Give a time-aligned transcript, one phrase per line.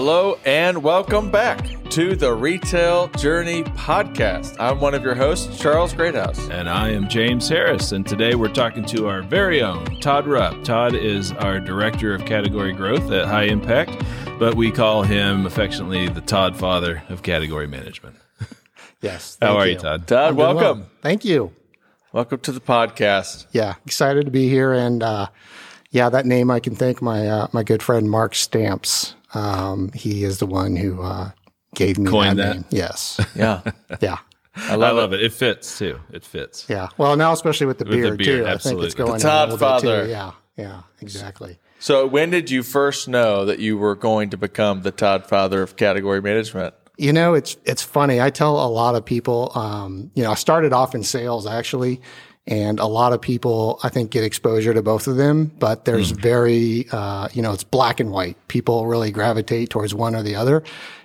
[0.00, 4.54] Hello and welcome back to the Retail Journey Podcast.
[4.60, 6.48] I'm one of your hosts, Charles Greathouse.
[6.50, 7.90] And I am James Harris.
[7.90, 10.62] And today we're talking to our very own Todd Rupp.
[10.62, 13.90] Todd is our Director of Category Growth at High Impact,
[14.38, 18.14] but we call him affectionately the Todd Father of Category Management.
[19.00, 19.36] Yes.
[19.42, 20.06] How are you, Todd?
[20.06, 20.78] Todd, welcome.
[20.80, 20.90] well.
[21.02, 21.52] Thank you.
[22.12, 23.46] Welcome to the podcast.
[23.50, 24.72] Yeah, excited to be here.
[24.72, 25.26] And uh,
[25.90, 29.16] yeah, that name I can thank my uh, my good friend Mark Stamps.
[29.34, 31.30] Um, he is the one who uh,
[31.74, 32.54] gave me Coined that, that?
[32.56, 32.64] name.
[32.70, 33.20] Yes.
[33.34, 33.62] Yeah.
[34.00, 34.18] Yeah.
[34.56, 35.20] I I love, love it.
[35.20, 35.26] it.
[35.26, 36.00] It fits too.
[36.12, 36.66] It fits.
[36.68, 36.88] Yeah.
[36.98, 38.42] Well, now especially with the With the beard, beard, too.
[38.42, 38.86] I think absolutely.
[38.86, 40.04] it's going The in Todd a little bit, Father.
[40.04, 40.10] Too.
[40.10, 40.32] Yeah.
[40.56, 40.82] Yeah.
[41.00, 41.58] Exactly.
[41.78, 45.62] So, when did you first know that you were going to become the Todd Father
[45.62, 46.74] of category management?
[46.96, 48.20] You know, it's it's funny.
[48.20, 49.52] I tell a lot of people.
[49.54, 52.00] Um, you know, I started off in sales actually,
[52.48, 55.52] and a lot of people I think get exposure to both of them.
[55.58, 58.36] But there's very, uh, you know, it's black and white.
[58.48, 60.64] People really gravitate towards one or the other.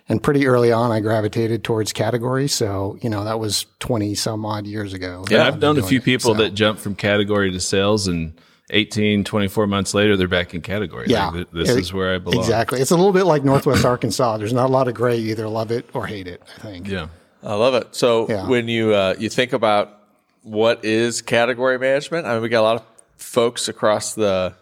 [0.10, 2.48] And pretty early on, I gravitated towards category.
[2.48, 5.24] So you know, that was twenty some odd years ago.
[5.30, 6.04] Yeah, I've known a doing few it.
[6.06, 8.34] people So, that jump from category to sales and
[8.70, 11.06] 18, 24 months later, they're back in category.
[11.08, 11.30] Yeah.
[11.30, 12.40] Like, this Yeah, is where I belong.
[12.40, 12.80] Exactly.
[12.82, 14.38] It's a little bit like Northwest Arkansas.
[14.38, 15.18] There's not a lot of gray.
[15.18, 16.42] You either love it or hate it.
[16.58, 16.88] I think.
[16.88, 17.08] Yeah.
[17.44, 17.94] I love it.
[17.94, 18.48] So, Yeah.
[18.48, 20.00] when you uh, you think about
[20.44, 22.84] what is category management, I mean, we got a lot of
[23.18, 24.54] folks across the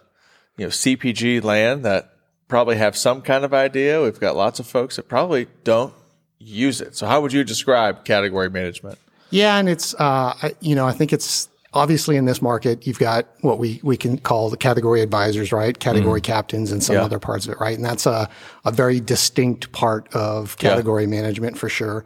[0.56, 2.14] you know CPG land that
[2.48, 4.02] probably have some kind of idea.
[4.02, 5.92] We've got lots of folks that probably don't
[6.38, 6.96] use it.
[6.96, 8.98] So, how would you describe category management?
[9.30, 12.98] Yeah, and it's uh, I, you know I think it's obviously in this market you've
[12.98, 15.78] got what we we can call the category advisors, right?
[15.78, 17.04] Category captains and some Yeah.
[17.04, 17.74] other parts of it, right?
[17.74, 18.28] And that's a
[18.64, 22.04] a very distinct part of category management for sure.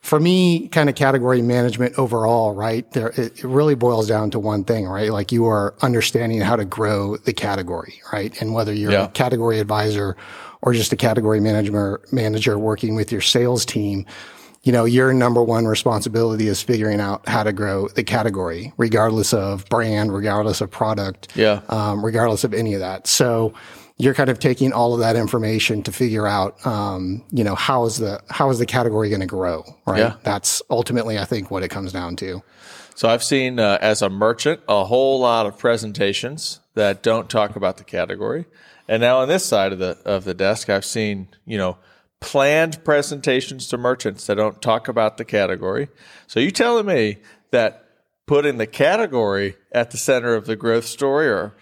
[0.00, 2.90] For me, kind of category management overall, right?
[2.92, 5.12] There, it, it really boils down to one thing, right?
[5.12, 8.32] Like you are understanding how to grow the category, right?
[8.40, 9.04] And whether you're Yeah.
[9.04, 10.16] a category advisor
[10.62, 14.06] or just a category manager manager working with your sales team,
[14.62, 19.34] you know, your number one responsibility is figuring out how to grow the category, regardless
[19.34, 21.60] of brand, regardless of product, Yeah.
[21.68, 23.06] um, regardless of any of that.
[23.06, 23.52] So
[24.00, 27.84] you're kind of taking all of that information to figure out, um, you know, how
[27.84, 29.98] is the how is the category going to grow, right?
[29.98, 30.14] Yeah.
[30.22, 32.42] That's ultimately, I think, what it comes down to.
[32.94, 37.56] So I've seen uh, as a merchant a whole lot of presentations that don't talk
[37.56, 38.46] about the category,
[38.88, 41.76] and now on this side of the of the desk, I've seen you know
[42.20, 45.88] planned presentations to merchants that don't talk about the category.
[46.26, 47.18] So you telling me
[47.50, 47.84] that
[48.26, 51.54] putting the category at the center of the growth story, or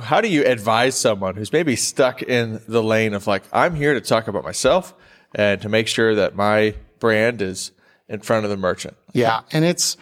[0.00, 3.94] how do you advise someone who's maybe stuck in the lane of like I'm here
[3.94, 4.94] to talk about myself
[5.34, 7.72] and to make sure that my brand is
[8.08, 8.96] in front of the merchant?
[9.12, 9.40] Yeah.
[9.52, 9.96] And it's,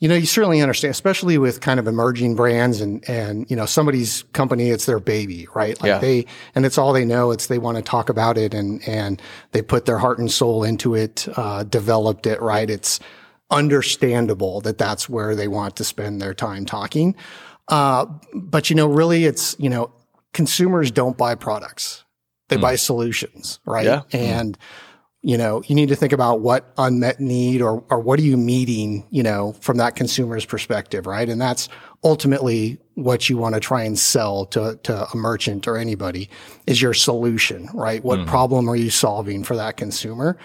[0.00, 3.66] you know, you certainly understand, especially with kind of emerging brands and, and, you know,
[3.66, 5.80] somebody's company, it's their baby, right?
[5.80, 5.98] Like Yeah.
[5.98, 7.30] they, and it's all they know.
[7.30, 9.22] It's they want to talk about it and, and
[9.52, 12.68] they put their heart and soul into it, uh, developed it, right?
[12.68, 12.98] It's
[13.50, 17.14] understandable that that's where they want to spend their time talking.
[17.68, 19.92] Uh, but you know, really it's, you know,
[20.32, 22.04] consumers don't buy products.
[22.48, 22.62] They hmm.
[22.62, 23.84] buy solutions, right?
[23.84, 24.00] Yeah.
[24.10, 24.16] Hmm.
[24.16, 24.58] And,
[25.24, 28.36] you know, you need to think about what unmet need or, or what are you
[28.36, 31.28] meeting, you know, from that consumer's perspective, right?
[31.28, 31.68] And that's
[32.02, 36.28] ultimately what you want to try and sell to, to a merchant or anybody
[36.66, 38.02] is your solution, right?
[38.02, 38.26] What hmm.
[38.26, 40.36] problem are you solving for that consumer?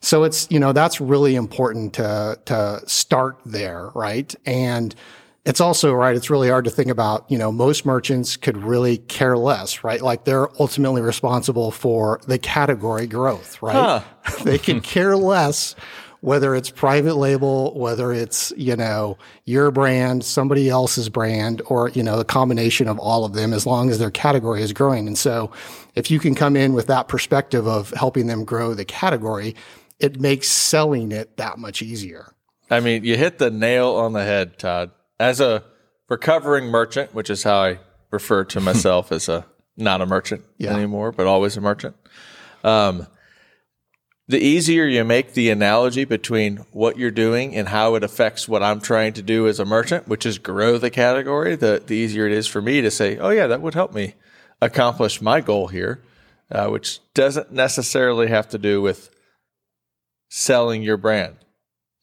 [0.00, 4.34] So it's, you know, that's really important to, to start there, right?
[4.46, 4.94] And
[5.46, 8.98] it's also, right, it's really hard to think about, you know, most merchants could really
[8.98, 10.02] care less, right?
[10.02, 14.02] Like they're ultimately responsible for the category growth, right?
[14.42, 15.76] they could care less
[16.20, 22.02] whether it's private label, whether it's, you know, your brand, somebody else's brand, or, you
[22.02, 25.06] know, a combination of all of them as long as their category is growing.
[25.06, 25.52] And so
[25.94, 29.54] if you can come in with that perspective of helping them grow the category,
[30.00, 32.32] it makes selling it that much easier.
[32.68, 34.90] I mean, you hit the nail on the head, Todd.
[35.18, 35.64] As a
[36.08, 37.78] recovering merchant, which is how I
[38.10, 39.46] refer to myself as a
[39.76, 40.74] not a merchant Yeah.
[40.74, 41.96] anymore, but always a merchant.
[42.64, 43.06] Um,
[44.28, 48.62] the easier you make the analogy between what you're doing and how it affects what
[48.62, 52.26] I'm trying to do as a merchant, which is grow the category, the, the easier
[52.26, 54.14] it is for me to say, oh, yeah, that would help me
[54.60, 56.02] accomplish my goal here,
[56.50, 59.10] uh, which doesn't necessarily have to do with
[60.28, 61.36] selling your brand.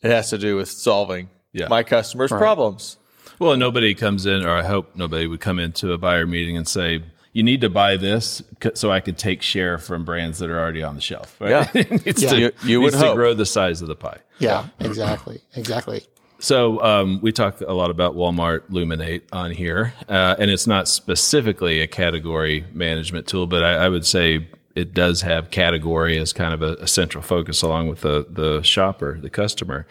[0.02, 1.68] It has to do with solving Yeah.
[1.68, 2.98] my customers' problems.
[3.44, 6.66] Well, nobody comes in, or I hope nobody would come into a buyer meeting and
[6.68, 7.04] say,
[7.34, 8.42] "You need to buy this
[8.74, 11.50] so I could take share from brands that are already on the shelf." Right?
[11.52, 11.68] Yeah.
[11.74, 12.30] it Yeah.
[12.30, 14.20] to, You- you would needs to grow the size of the pie.
[14.40, 15.42] Yeah, exactly.
[15.56, 16.06] Exactly.
[16.40, 20.88] So um, we talk a lot about Walmart Luminate on here, uh, and it's not
[20.88, 26.34] specifically a category management tool, but I, I would say it does have category as
[26.34, 29.86] kind of a, a central focus along with the the shopper, the customer.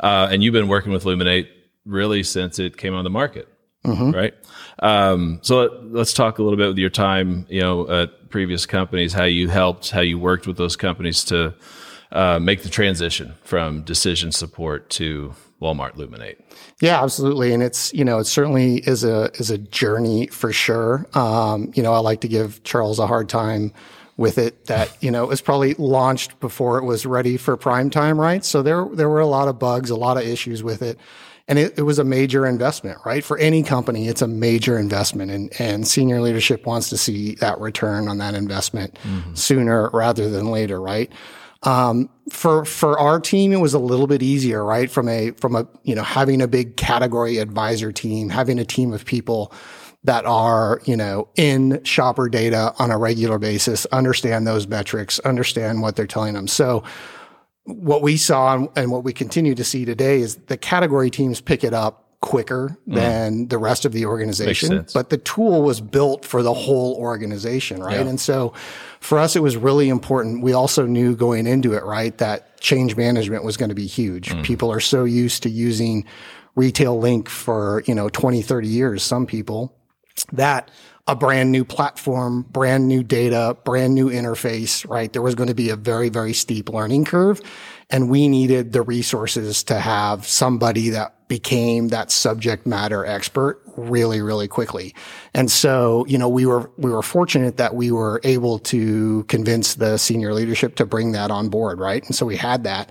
[0.00, 1.48] Uh, and you've been working with Luminate
[1.84, 3.48] really since it came on the market,
[3.84, 4.34] right?
[4.78, 8.66] Um, so let, us talk a little bit with your time, you know, at previous
[8.66, 11.54] companies, how you helped, how you worked with those companies to
[12.12, 16.36] uh, make the transition from decision support to Walmart Luminate.
[16.80, 21.06] Yeah, absolutely, and it's you know it certainly is a is a journey for sure.
[21.14, 23.72] Um, you know, I like to give Charles a hard time
[24.16, 27.90] with it that you know it was probably launched before it was ready for prime
[27.90, 28.44] time, right?
[28.44, 30.98] So there there were a lot of bugs, a lot of issues with it.
[31.46, 33.22] And it, it was a major investment, right?
[33.22, 37.60] For any company, it's a major investment and, and senior leadership wants to see that
[37.60, 39.34] return on that investment mm-hmm.
[39.34, 41.12] sooner rather than later, right?
[41.64, 44.90] Um, for for our team, it was a little bit easier, right?
[44.90, 48.92] From a from a you know having a big category advisor team, having a team
[48.92, 49.52] of people
[50.04, 55.80] that are you know in shopper data on a regular basis, understand those metrics, understand
[55.80, 56.46] what they're telling them.
[56.48, 56.84] So
[57.64, 61.64] what we saw and what we continue to see today is the category teams pick
[61.64, 62.94] it up quicker mm.
[62.94, 64.86] than the rest of the organization.
[64.94, 68.00] But the tool was built for the whole organization, right?
[68.00, 68.06] Yeah.
[68.06, 68.54] And so
[69.00, 70.42] for us, it was really important.
[70.42, 74.30] We also knew going into it, right, that change management was going to be huge.
[74.30, 74.42] Mm.
[74.42, 76.06] People are so used to using
[76.54, 79.76] retail link for, you know, 20, 30 years, some people
[80.32, 80.70] that
[81.06, 85.12] a brand new platform, brand new data, brand new interface, right?
[85.12, 87.42] There was going to be a very, very steep learning curve.
[87.90, 94.22] And we needed the resources to have somebody that became that subject matter expert really,
[94.22, 94.94] really quickly.
[95.34, 99.74] And so, you know, we were, we were fortunate that we were able to convince
[99.74, 102.02] the senior leadership to bring that on board, right?
[102.04, 102.88] And so we had that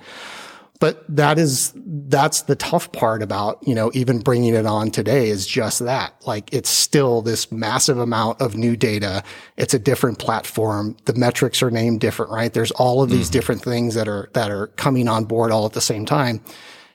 [0.84, 1.72] but that is
[2.10, 6.14] that's the tough part about you know even bringing it on today is just that.
[6.28, 9.24] Like it's still this massive amount of new data.
[9.56, 10.98] It's a different platform.
[11.06, 12.52] The metrics are named different right?
[12.52, 13.32] There's all of these mm-hmm.
[13.32, 16.42] different things that are that are coming on board all at the same time.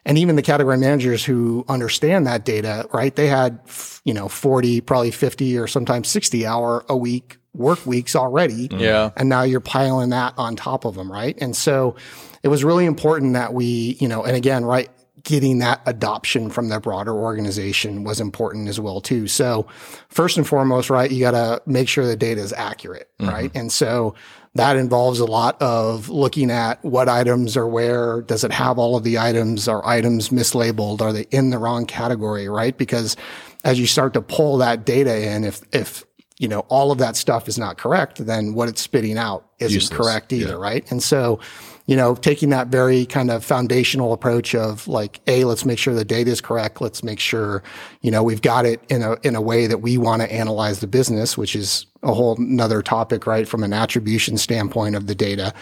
[0.05, 3.59] And even the category managers who understand that data right they had
[4.05, 8.69] you know 40 probably 50 or sometimes 60 hour a week work weeks already.
[8.71, 9.13] Yeah.
[9.17, 11.39] And now you're piling that on top of them right?
[11.41, 11.97] And so
[12.43, 14.91] it was really important that we, you know, and again, right,
[15.25, 19.27] getting that adoption from the broader organization was important as well too.
[19.27, 19.67] So
[20.09, 23.31] first and foremost, right, you got to make sure the data is accurate, mm-hmm.
[23.31, 23.51] right?
[23.55, 24.15] And so
[24.55, 28.23] that involves a lot of looking at what items are where.
[28.23, 29.69] Does it have all of the items?
[29.69, 31.01] Are items mislabeled?
[31.01, 32.77] Are they in the wrong category, right?
[32.77, 33.17] Because
[33.65, 36.05] as you start to pull that data in, if, if,
[36.39, 39.75] you know, all of that stuff is not correct, then what it's spitting out isn't
[39.75, 39.97] Useless.
[39.97, 40.55] correct either, yeah.
[40.55, 40.91] right?
[40.91, 41.41] And so
[41.89, 45.95] you know, taking that very kind of foundational approach of like, A, let's make sure
[45.95, 46.83] the data is correct.
[46.83, 47.63] Let's make sure,
[48.03, 50.81] you know, we've got it in a, in a way that we want to analyze
[50.81, 53.49] the business, which is a whole nother topic, right?
[53.49, 55.55] From an attribution standpoint of the data.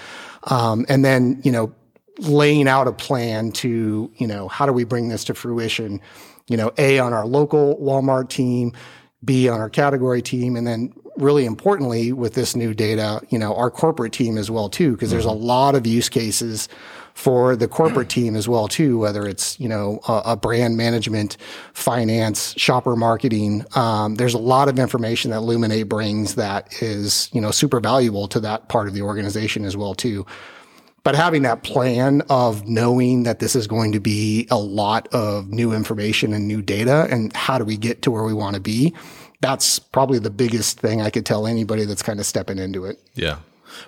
[0.48, 1.72] Um, and then, you know,
[2.18, 6.00] laying out a plan to, you know, how do we bring this to fruition?
[6.48, 8.72] You know, A, on our local Walmart team,
[9.24, 13.54] B, on our category team, and then really importantly with this new data, you know,
[13.54, 15.44] our corporate team as well too, because there's a mm-hmm.
[15.44, 16.68] lot of use cases
[17.14, 21.38] for the corporate team as well too, whether it's, you know, a, a brand management,
[21.72, 23.64] finance, shopper marketing.
[23.74, 28.28] Um, there's a lot of information that Luminate brings that is, you know, super valuable
[28.28, 30.26] to that part of the organization as well too.
[31.04, 35.48] But having that plan of knowing that this is going to be a lot of
[35.48, 38.60] new information and new data and how do we get to where we want to
[38.60, 38.92] be
[39.46, 43.00] that's probably the biggest thing I could tell anybody that's kind of stepping into it.
[43.14, 43.38] Yeah.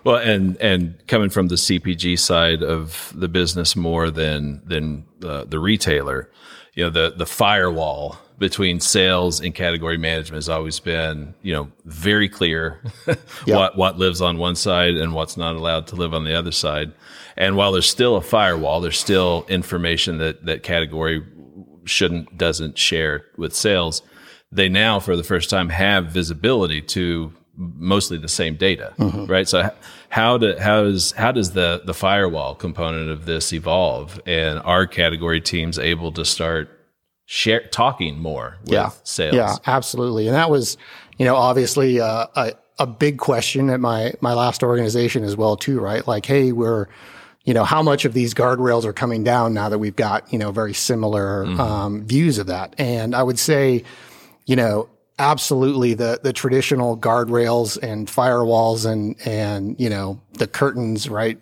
[0.04, 5.44] Well, and and coming from the CPG side of the business more than than uh,
[5.44, 6.30] the retailer,
[6.74, 11.72] you know, the the firewall between sales and category management has always been, you know,
[11.84, 12.80] very clear
[13.46, 16.52] what what lives on one side and what's not allowed to live on the other
[16.52, 16.92] side.
[17.36, 21.24] And while there's still a firewall, there's still information that that category
[21.84, 24.02] shouldn't doesn't share with sales
[24.50, 29.26] they now for the first time have visibility to mostly the same data, mm-hmm.
[29.26, 29.48] right?
[29.48, 29.70] So
[30.08, 34.86] how do, how does how does the the firewall component of this evolve, and are
[34.86, 36.70] category teams able to start
[37.26, 38.90] share talking more with yeah.
[39.02, 39.34] sales?
[39.34, 40.76] Yeah, absolutely, and that was
[41.18, 45.56] you know obviously uh, a a big question at my my last organization as well
[45.56, 46.06] too, right?
[46.06, 46.86] Like, hey, we're
[47.44, 50.38] you know, how much of these guardrails are coming down now that we've got, you
[50.38, 51.58] know, very similar mm-hmm.
[51.58, 52.74] um, views of that.
[52.76, 53.84] And I would say,
[54.48, 54.88] you know,
[55.18, 61.38] absolutely the the traditional guardrails and firewalls and and you know the curtains right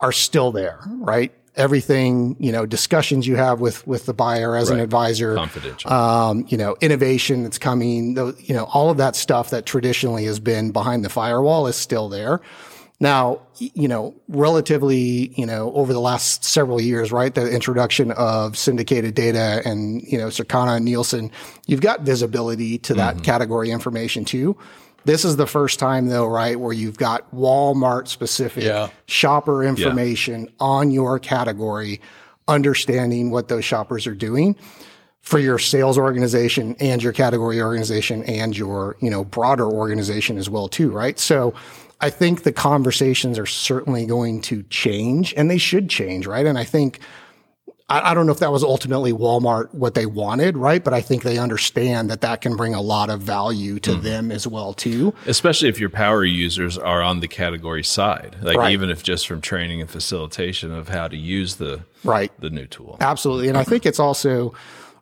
[0.00, 1.32] are still there right?
[1.56, 4.76] Everything you know discussions you have with with the buyer as right.
[4.76, 5.92] an advisor confidential.
[5.92, 10.38] um, you know innovation that's coming you know all of that stuff that traditionally has
[10.38, 12.40] been behind the firewall is still there
[13.00, 18.56] Now, you know, relatively, you know, over the last several years, right, the introduction of
[18.56, 21.30] syndicated data and, you know, Circana and Nielsen,
[21.66, 23.24] you've got visibility to that mm-hmm.
[23.24, 24.56] category information too.
[25.04, 28.88] This is the first time though, right, where you've got Walmart specific yeah.
[29.06, 30.50] shopper information yeah.
[30.60, 32.00] on your category,
[32.46, 34.56] understanding what those shoppers are doing
[35.20, 40.50] for your sales organization and your category organization and your, you know, broader organization as
[40.50, 41.18] well too, right?
[41.18, 41.54] So
[42.00, 46.44] I think the conversations are certainly going to change and they should change, right?
[46.46, 47.00] And I think
[47.88, 50.82] I, I, don't know if that was ultimately Walmart what they wanted, right?
[50.82, 54.02] But I think they understand that that can bring a lot of value to mm.
[54.02, 55.14] them as well too.
[55.26, 58.72] Especially if your power users are on the category side, like right.
[58.72, 62.66] even if just from training and facilitation of how to use the right the new
[62.66, 62.96] tool.
[63.00, 64.54] Absolutely, and I think it's also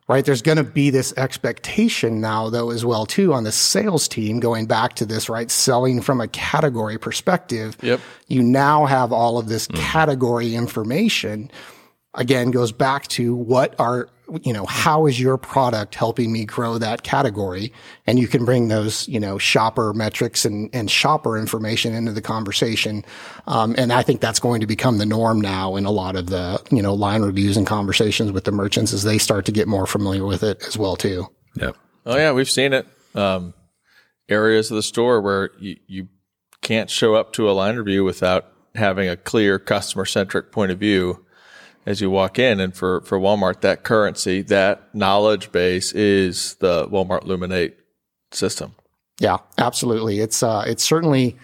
[0.07, 0.25] right?
[0.25, 4.39] There's going to be this expectation now, though, as well, too, on the sales team
[4.39, 5.49] going back to this, right?
[5.49, 7.77] Selling from a category perspective.
[7.81, 8.01] Yep.
[8.27, 9.75] You now have all of this mm.
[9.77, 11.49] category information.
[12.13, 14.09] Again, goes back to what are
[14.41, 17.71] you know, how is your product helping me grow that category?
[18.07, 22.21] And you can bring those, you know, shopper metrics and, and shopper information into the
[22.21, 23.05] conversation.
[23.47, 26.27] Um, and I think that's going to become the norm now in a lot of
[26.27, 29.67] the, you know, line reviews and conversations with the merchants as they start to get
[29.67, 31.27] more familiar with it as well, too.
[31.55, 31.77] Yep.
[32.05, 32.87] Oh yeah, we've seen it.
[33.15, 33.53] Um,
[34.27, 36.07] areas of the store where you, you
[36.61, 40.79] can't show up to a line review without having a clear customer centric point of
[40.79, 41.23] view
[41.85, 42.59] as you walk in.
[42.59, 47.73] And for, for Walmart, that currency, that knowledge base is the Walmart Luminate
[48.31, 48.75] system.
[49.19, 50.19] Yeah, absolutely.
[50.19, 51.37] It's, uh, it's certainly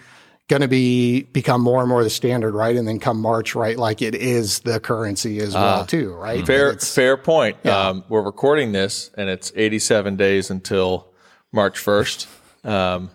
[0.48, 2.74] going to be, become more and more the standard, right?
[2.74, 3.78] And then come March, right?
[3.78, 6.44] Like it is the currency as well, uh, too, right?
[6.44, 7.56] Fair, fair point.
[7.62, 7.88] Yeah.
[7.88, 11.08] Um, we're recording this and it's 87 days until
[11.52, 12.26] March 1st.
[12.68, 13.10] Um,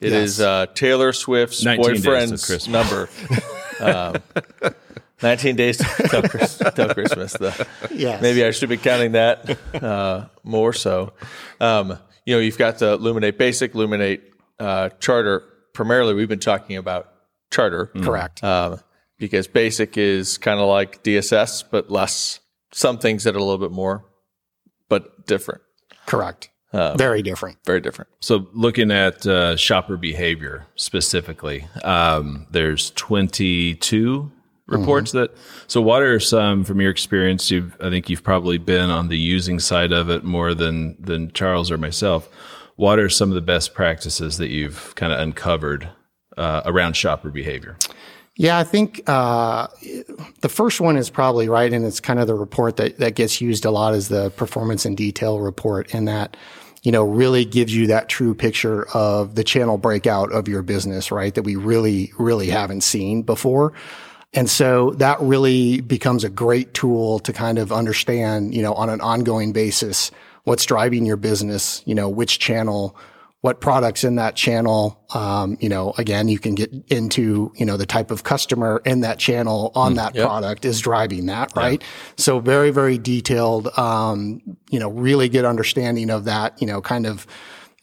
[0.00, 0.30] it yes.
[0.30, 3.08] is uh, Taylor Swift's boyfriend's number.
[3.80, 4.16] um,
[5.22, 5.78] 19 days
[6.10, 7.32] till, till Christmas.
[7.32, 8.20] The, yes.
[8.22, 11.12] Maybe I should be counting that uh, more so.
[11.60, 14.20] Um, you know, you've got the Luminate Basic, Luminate
[14.58, 15.42] uh, Charter.
[15.72, 17.12] Primarily, we've been talking about
[17.50, 17.90] Charter.
[17.94, 18.04] Mm.
[18.04, 18.44] Correct.
[18.44, 18.80] Um,
[19.18, 22.40] because Basic is kind of like DSS, but less.
[22.72, 24.04] Some things that are a little bit more,
[24.88, 25.60] but different.
[26.06, 26.48] Correct.
[26.72, 27.58] Um, very different.
[27.66, 28.10] Very different.
[28.20, 34.32] So, looking at uh, shopper behavior specifically, um, there's 22
[34.66, 35.18] reports mm-hmm.
[35.18, 39.08] that so what are some from your experience you've i think you've probably been on
[39.08, 42.28] the using side of it more than than charles or myself
[42.76, 45.88] what are some of the best practices that you've kind of uncovered
[46.38, 47.76] uh, around shopper behavior
[48.36, 49.66] yeah, I think uh,
[50.40, 53.42] the first one is probably right, and it's kind of the report that, that gets
[53.42, 56.36] used a lot is the performance and detail report, and that
[56.82, 61.12] you know really gives you that true picture of the channel breakout of your business,
[61.12, 61.34] right?
[61.34, 63.74] That we really, really haven't seen before.
[64.34, 68.88] And so that really becomes a great tool to kind of understand, you know, on
[68.88, 70.10] an ongoing basis,
[70.44, 72.96] what's driving your business, you know, which channel,
[73.42, 75.04] what products in that channel.
[75.14, 79.00] Um, you know, again, you can get into, you know, the type of customer in
[79.00, 80.26] that channel on mm, that yep.
[80.26, 81.82] product is driving that, right?
[82.16, 87.04] So very, very detailed, um, you know, really good understanding of that, you know, kind
[87.04, 87.26] of,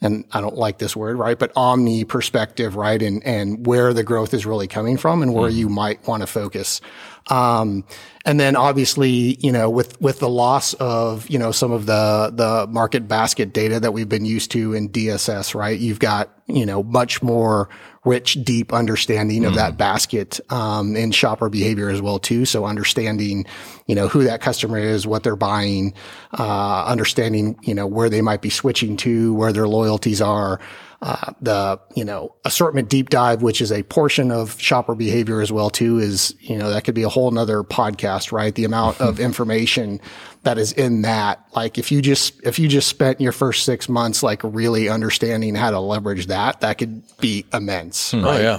[0.02, 1.38] and I don't like this word, right?
[1.38, 3.02] But omni perspective, right?
[3.02, 5.54] And, and where the growth is really coming from and where mm.
[5.54, 6.80] you might want to focus.
[7.28, 7.84] Um,
[8.24, 12.32] and then obviously, you know, with, with the loss of, you know, some of the,
[12.32, 15.78] the market basket data that we've been used to in DSS, right?
[15.78, 17.68] You've got, you know, much more
[18.04, 19.56] rich, deep understanding of mm.
[19.56, 22.46] that basket, um, in shopper behavior as well too.
[22.46, 23.44] So understanding,
[23.86, 25.92] you know, who that customer is, what they're buying,
[26.38, 30.60] uh, understanding, you know, where they might be switching to, where their loyalties are,
[31.02, 35.50] uh, the you know assortment deep dive, which is a portion of shopper behavior as
[35.50, 38.54] well too, is you know that could be a whole nother podcast, right?
[38.54, 40.00] The amount of information
[40.42, 41.42] that is in that.
[41.56, 45.54] Like if you just if you just spent your first six months like really understanding
[45.54, 48.12] how to leverage that, that could be immense.
[48.12, 48.40] Oh, right?
[48.40, 48.58] Oh yeah,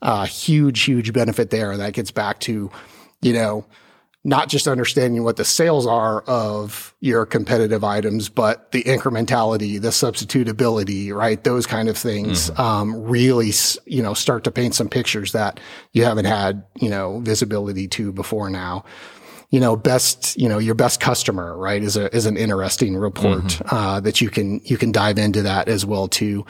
[0.00, 2.70] uh, huge huge benefit there, and that gets back to
[3.20, 3.66] you know
[4.22, 9.88] not just understanding what the sales are of your competitive items, but the incrementality, the
[9.88, 11.42] substitutability, right?
[11.42, 12.60] Those kind of things, mm-hmm.
[12.60, 13.50] um, really,
[13.86, 15.58] you know, start to paint some pictures that
[15.92, 18.84] you haven't had, you know, visibility to before now.
[19.48, 23.44] You know, best, you know, your best customer, right, is a, is an interesting report,
[23.44, 23.74] mm-hmm.
[23.74, 26.44] uh, that you can, you can dive into that as well too.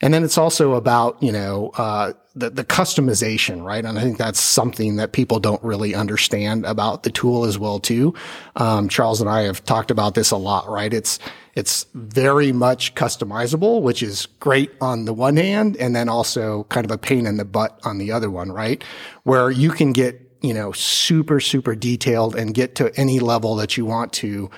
[0.00, 3.84] And then it's also about, you know, uh, the, the customization, right?
[3.84, 7.78] And I think that's something that people don't really understand about the tool as well,
[7.78, 8.14] too.
[8.56, 10.92] Um, Charles and I have talked about this a lot, right?
[10.92, 11.18] It's,
[11.54, 16.84] it's very much customizable, which is great on the one hand, and then also kind
[16.84, 18.82] of a pain in the butt on the other one, right?
[19.22, 23.76] Where you can get, you know, super, super detailed and get to any level that
[23.76, 24.50] you want to,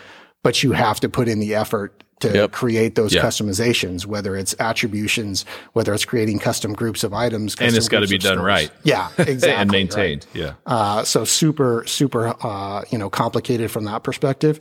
[0.42, 2.52] but you have to put in the effort to Yep.
[2.52, 3.23] create those Yeah.
[3.23, 5.44] customizations, whether it's attributions,
[5.75, 7.54] whether it's creating custom groups of items.
[7.61, 8.46] And it's got to be done stores.
[8.46, 8.70] right.
[8.85, 9.50] Yeah, exactly.
[9.50, 9.78] and right.
[9.78, 10.26] maintained.
[10.32, 10.52] Yeah.
[10.64, 14.61] Uh, so super, super, uh, you know, complicated from that perspective.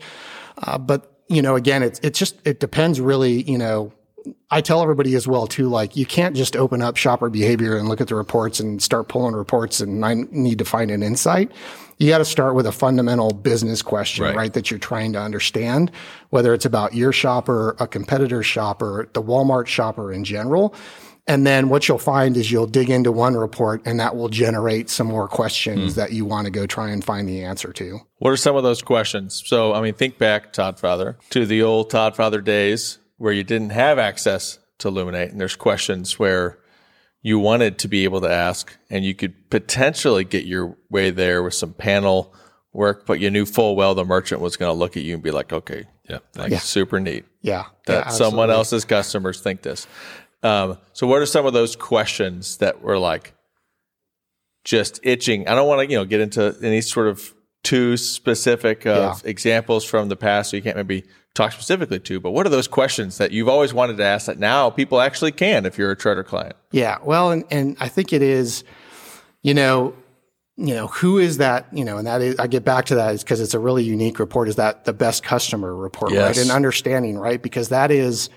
[0.62, 3.42] Uh, but you know, again, it's it's just it depends really.
[3.44, 3.92] You know,
[4.52, 7.88] I tell everybody as well too, like you can't just open up shopper behavior and
[7.90, 11.52] look at the reports and start pulling reports and I need to find an insight.
[11.98, 14.36] You got to start with a fundamental business question, Right.
[14.36, 14.54] right.
[14.54, 15.92] That you're trying to understand,
[16.30, 20.76] whether it's about your shopper, a competitor's shopper, the Walmart shopper in general.
[21.28, 24.90] And then what you'll find is you'll dig into one report and that will generate
[24.92, 26.00] some more questions hmm.
[26.00, 28.00] that you want to go try and find the answer to.
[28.20, 29.42] What are some of those questions?
[29.46, 33.44] So, I mean, think back, Todd Father, to the old Todd Father days where you
[33.44, 36.60] didn't have access to Luminate, and there's questions where
[37.26, 41.42] you wanted to be able to ask, and you could potentially get your way there
[41.42, 42.32] with some panel
[42.72, 45.24] work, but you knew full well the merchant was going to look at you and
[45.24, 46.20] be like, "Okay, Yeah.
[46.36, 47.66] like super neat Yeah.
[47.88, 49.88] that yeah, someone else's customers think this."
[50.44, 53.34] Um, so, what are some of those questions that were like
[54.64, 55.48] just itching?
[55.48, 57.34] I don't want to, you know, get into any sort of
[57.66, 61.04] too specific uh, of examples from the past, so you can't maybe
[61.34, 62.20] talk specifically to.
[62.22, 65.34] But what are those questions that you've always wanted to ask that now people actually
[65.34, 66.56] can if you're a charter client?
[66.72, 66.98] Yeah.
[67.04, 68.64] Well, and, and I think it is,
[69.42, 69.94] you know,
[70.58, 73.14] you know, who is that, you know, and that is, I get back to that
[73.14, 74.48] is because it's a really unique report.
[74.48, 76.38] Is that the best customer report, Yes.
[76.38, 76.44] right?
[76.46, 77.42] And understanding, right?
[77.42, 78.30] Because that is,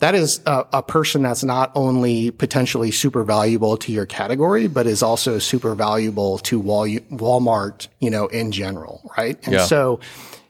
[0.00, 4.86] that is a, a person that's not only potentially super valuable to your category, but
[4.86, 9.36] is also super valuable to Wal- Walmart, you know, in general, right?
[9.44, 9.64] And Yeah.
[9.66, 9.98] so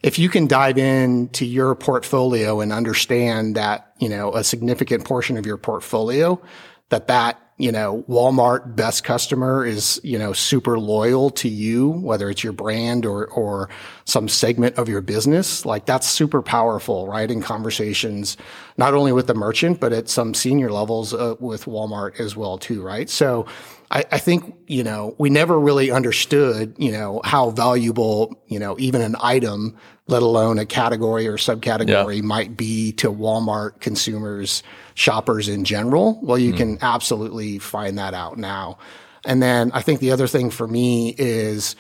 [0.02, 5.36] if you can dive into your portfolio and understand that, you know, a significant portion
[5.38, 6.38] of your portfolio,
[6.90, 12.30] that that, you know, Walmart best customer is, you know, super loyal to you, whether
[12.30, 13.68] it's your brand or, or
[14.04, 17.28] some segment of your business, like that's super powerful, right?
[17.28, 18.36] In conversations,
[18.76, 22.58] not only with the merchant, but at some senior levels uh, with Walmart as well,
[22.58, 23.10] too, right?
[23.10, 23.46] So
[23.90, 28.76] I, I think, you know, we never really understood, you know, how valuable, you know,
[28.78, 29.76] even an item,
[30.08, 34.62] let alone a category or subcategory might be to Walmart consumers,
[34.94, 36.18] shoppers in general.
[36.22, 36.58] Well, you hmm.
[36.58, 38.78] can absolutely find that out now.
[39.24, 41.74] And then I think the other thing for me is,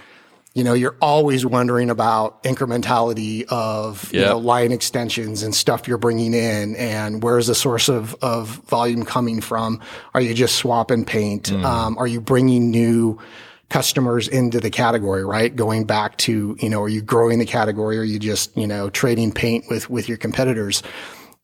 [0.58, 5.98] you know, you're always wondering about incrementality of, you know, line extensions and stuff you're
[5.98, 9.80] bringing in and where's the source of, of volume coming from?
[10.14, 11.52] Are you just swapping paint?
[11.52, 13.20] Um, are you bringing new
[13.68, 15.54] customers into the category, right?
[15.54, 17.96] Going back to, you know, are you growing the category?
[17.96, 20.82] Or are you just, you know, trading paint with, with your competitors?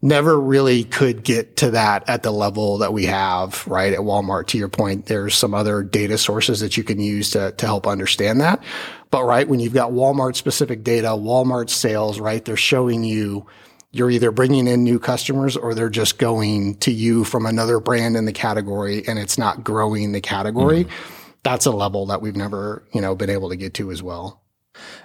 [0.04, 3.90] Never really could get to that at the level that we have, right?
[3.90, 7.52] At Walmart, to your point, there's some other data sources that you can use to,
[7.52, 8.62] to help understand that.
[9.10, 12.44] But right, when you've got Walmart specific data, Walmart sales, right?
[12.44, 13.46] They're showing you
[13.92, 18.14] you're either bringing in new customers or they're just going to you from another brand
[18.14, 20.84] in the category and it's not growing the category.
[20.84, 21.14] Mm-hmm.
[21.44, 24.42] That's a level that we've never, you know, been able to get to as well.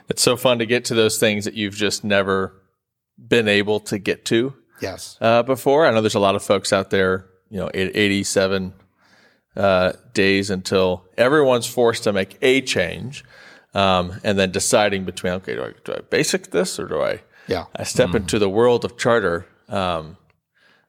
[0.10, 2.62] It's so fun to get to those things that you've just never
[3.18, 5.18] been able to get to Yes.
[5.22, 5.86] uh, before.
[5.86, 8.74] I know there's a lot of folks out there, you know, 87
[9.56, 13.24] uh, days until everyone's forced to make a change,
[13.74, 17.22] um, and then deciding between okay, do I, do I basic this or do I
[17.48, 17.66] Yeah.
[17.76, 19.46] I step into the world of charter?
[19.68, 20.18] Um,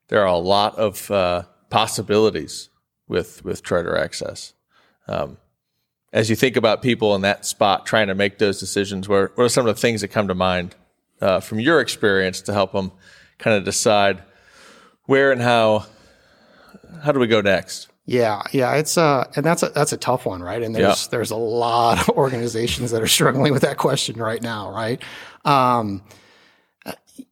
[0.09, 2.68] there are a lot of uh, possibilities
[3.09, 4.55] with with charter access.
[5.09, 5.38] Um,
[6.12, 9.44] as you think about people in that spot trying to make those decisions, what, what
[9.44, 10.74] are some of the things that come to mind
[11.20, 12.92] uh, from your experience to help them
[13.40, 14.22] kind of decide
[15.05, 15.87] where and how
[17.03, 17.88] how do we go next?
[18.07, 20.62] Yeah, yeah, it's uh and that's a that's a tough one, right?
[20.62, 21.09] And there's Yeah.
[21.11, 25.03] there's a lot of organizations that are struggling with that question right now, right?
[25.44, 26.03] Um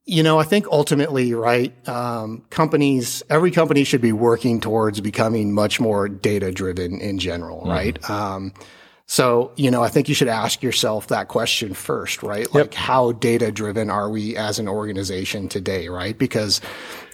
[0.04, 5.52] you know, I think ultimately, right, um, companies, every company should be working towards becoming
[5.52, 7.98] much more data driven in general, right?
[8.08, 8.52] Um,
[9.10, 12.46] so, you know, I think you should ask yourself that question first, right?
[12.52, 16.16] Like, how data driven are we as an organization today, right?
[16.16, 16.60] Because,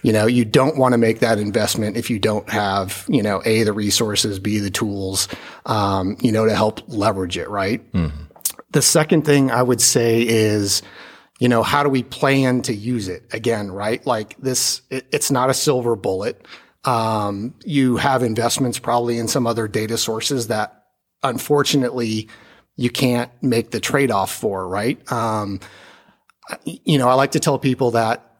[0.03, 3.41] you know, you don't want to make that investment if you don't have, you know,
[3.45, 5.29] A, the resources, B, the tools,
[5.67, 7.81] um, you know, to help leverage it, right?
[8.71, 10.81] The second thing I would say is,
[11.39, 14.05] you know, how do we plan to use it again, right?
[14.05, 16.45] Like this, it, it's not a silver bullet.
[16.83, 20.84] Um, you have investments probably in some other data sources that
[21.23, 22.29] unfortunately
[22.75, 24.99] you can't make the trade off for, right?
[25.11, 25.59] Um,
[26.65, 28.35] you know, I like to tell people that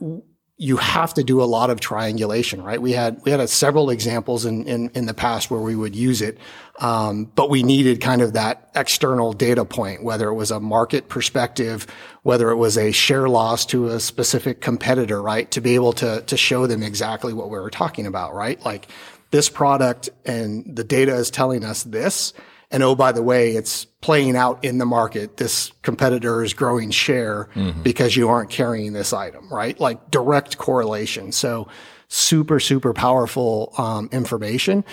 [0.58, 2.82] you have to do a lot of triangulation, right?
[2.82, 5.96] We had we had a, several examples in, in in the past where we would
[5.96, 6.38] use it,
[6.80, 11.10] um, but we needed kind of that external data point, whether it was a market
[11.10, 11.88] perspective,
[12.24, 16.22] whether it was a share loss to a specific competitor, right, to be able to
[16.22, 18.64] to show them exactly what we were talking about, right?
[18.64, 18.88] Like
[19.32, 22.34] this product and the data is telling us this,
[22.72, 25.38] and oh, by the way, it's playing out in the market.
[25.38, 27.82] This competitor is growing share mm-hmm.
[27.84, 29.80] because you aren't carrying this item, right?
[29.80, 31.32] Like direct correlation.
[31.32, 31.68] So
[32.08, 34.84] super, super powerful um, information.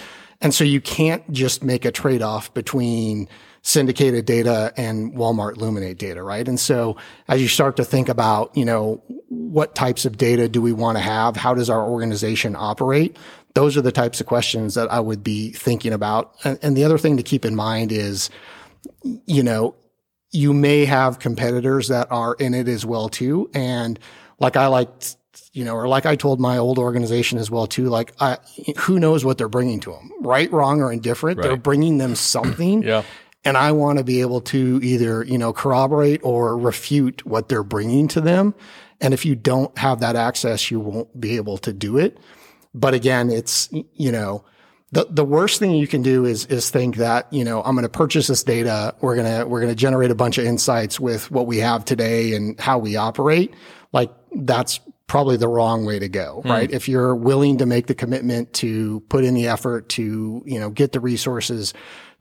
[0.41, 3.29] And so you can't just make a trade off between
[3.63, 6.47] syndicated data and Walmart Luminate data, right?
[6.49, 6.97] And so
[7.29, 10.99] as you start to think about, you know, what types of data do we want
[10.99, 11.37] to have?
[11.37, 13.17] How does our organization operate?
[13.55, 16.35] Those are the types of questions that I would be thinking about.
[16.45, 18.31] And, and, the other thing to keep in mind is,
[19.27, 19.75] you know,
[20.31, 23.51] you may have competitors that are in it as well too.
[23.55, 23.99] And
[24.39, 24.89] like I like,
[25.53, 28.39] you know, or like I told my old organization as well too, like I,
[28.79, 31.39] who knows what they're bringing to them, right, wrong, or indifferent.
[31.39, 31.49] Right.
[31.49, 32.83] They're bringing them something.
[32.85, 33.03] yeah.
[33.45, 37.65] And I want to be able to either, you know, corroborate or refute what they're
[37.65, 38.55] bringing to them.
[39.01, 42.19] And if you don't have that access, you won't be able to do it.
[42.75, 44.45] But again, it's, you know,
[44.93, 47.85] the, the worst thing you can do is, is think that, you know, I'm going
[47.85, 48.95] to purchase this data.
[49.01, 51.85] We're going to, we're going to generate a bunch of insights with what we have
[51.85, 53.55] today and how we operate.
[53.93, 56.51] Like that's probably the wrong way to go, mm.
[56.51, 56.71] right?
[56.71, 60.71] If you're willing to make the commitment to put in the effort to, you know,
[60.71, 61.75] get the resources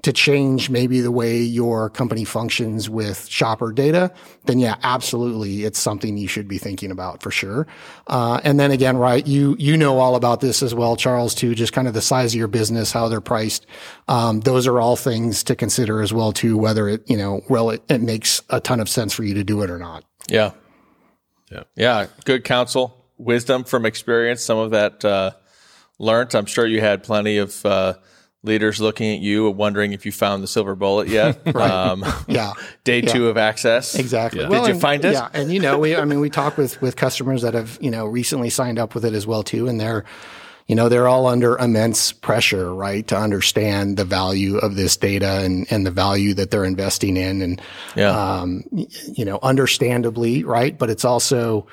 [0.03, 4.11] to change maybe the way your company functions with shopper data,
[4.45, 7.67] then yeah, absolutely, it's something you should be thinking about for sure.
[8.07, 11.53] Uh, and then again, right, you you know all about this as well, Charles, too.
[11.53, 13.67] Just kind of the size of your business, how they're priced.
[14.07, 16.57] Um, those are all things to consider as well, too.
[16.57, 19.43] Whether it you know, well, it, it makes a ton of sense for you to
[19.43, 20.03] do it or not.
[20.27, 20.51] Yeah,
[21.51, 22.07] yeah, yeah.
[22.25, 24.41] Good counsel, wisdom from experience.
[24.41, 25.31] Some of that uh,
[25.99, 26.33] learned.
[26.33, 27.63] I'm sure you had plenty of.
[27.63, 27.93] Uh,
[28.43, 31.39] leaders looking at you wondering if you found the silver bullet yet.
[31.53, 31.69] right.
[31.69, 32.53] Um, yeah.
[32.83, 33.11] Day yeah.
[33.11, 33.95] two of access.
[33.95, 34.41] Exactly.
[34.41, 34.49] Yeah.
[34.49, 35.13] Well, Did you and, find it?
[35.13, 35.29] Yeah.
[35.33, 38.05] And you know, we, I mean, we talk with, with customers that have, you know,
[38.05, 39.67] recently signed up with it as well too.
[39.67, 40.05] And they're,
[40.67, 43.05] you know, they're all under immense pressure, right?
[43.09, 47.41] To understand the value of this data and, and the value that they're investing in.
[47.41, 47.61] And,
[47.95, 48.09] yeah.
[48.39, 50.77] um, you know, understandably, right?
[50.77, 51.67] But it's also,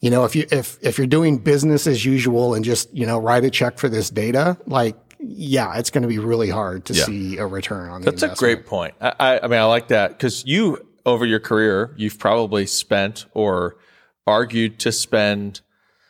[0.00, 3.18] you know, if you, if, if you're doing business as usual and just, you know,
[3.18, 6.94] write a check for this data, like yeah, it's going to be really hard to
[6.94, 7.04] yeah.
[7.04, 8.02] see a return on.
[8.02, 8.18] That.
[8.18, 8.94] That's a great point.
[9.00, 13.76] I, I mean, I like that because you over your career, you've probably spent or
[14.26, 15.60] argued to spend,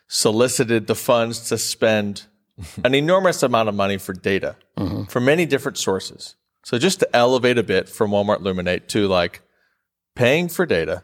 [0.09, 2.27] solicited the funds to spend
[2.85, 5.05] an enormous amount of money for data mm-hmm.
[5.05, 6.37] from many different sources.
[6.65, 9.43] So just to elevate a bit from Walmart Luminate to like
[10.15, 11.03] paying for data,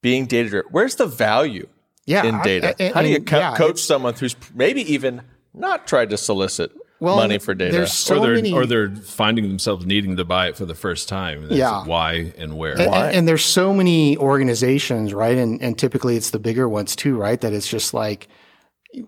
[0.00, 0.70] being data driven.
[0.70, 1.68] Where's the value
[2.06, 2.74] yeah, in data?
[2.80, 6.16] I, I, How do you co- yeah, coach someone who's maybe even not tried to
[6.16, 6.70] solicit
[7.04, 7.86] well, money for data.
[7.86, 11.08] So or they're many, or they're finding themselves needing to buy it for the first
[11.08, 11.46] time.
[11.50, 11.84] yeah.
[11.84, 12.78] Why and where?
[12.78, 13.12] And, why?
[13.12, 15.36] and, there's so many organizations, right?
[15.36, 17.40] And and typically it's the bigger ones too, right?
[17.40, 18.28] That it's just like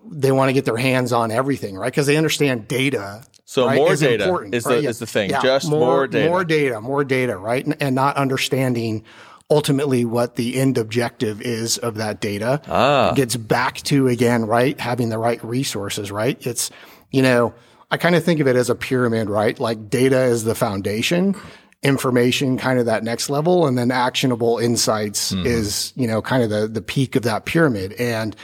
[0.09, 1.91] they want to get their hands on everything, right?
[1.91, 3.23] Because they understand data.
[3.45, 4.75] So right, more is data important, is, right?
[4.75, 4.89] the, yeah.
[4.89, 5.29] is the thing.
[5.29, 5.41] Yeah.
[5.41, 6.29] Just more, more data.
[6.29, 7.65] More data, more data, right?
[7.65, 9.05] And, and not understanding
[9.49, 13.13] ultimately what the end objective is of that data ah.
[13.13, 14.79] gets back to again, right?
[14.79, 16.45] Having the right resources, right?
[16.45, 16.69] It's,
[17.11, 17.53] you know,
[17.89, 19.57] I kind of think of it as a pyramid, right?
[19.59, 21.35] Like data is the foundation,
[21.83, 25.45] information kind of that next level, and then actionable insights mm-hmm.
[25.45, 27.93] is, you know, kind of the, the peak of that pyramid.
[27.93, 28.35] And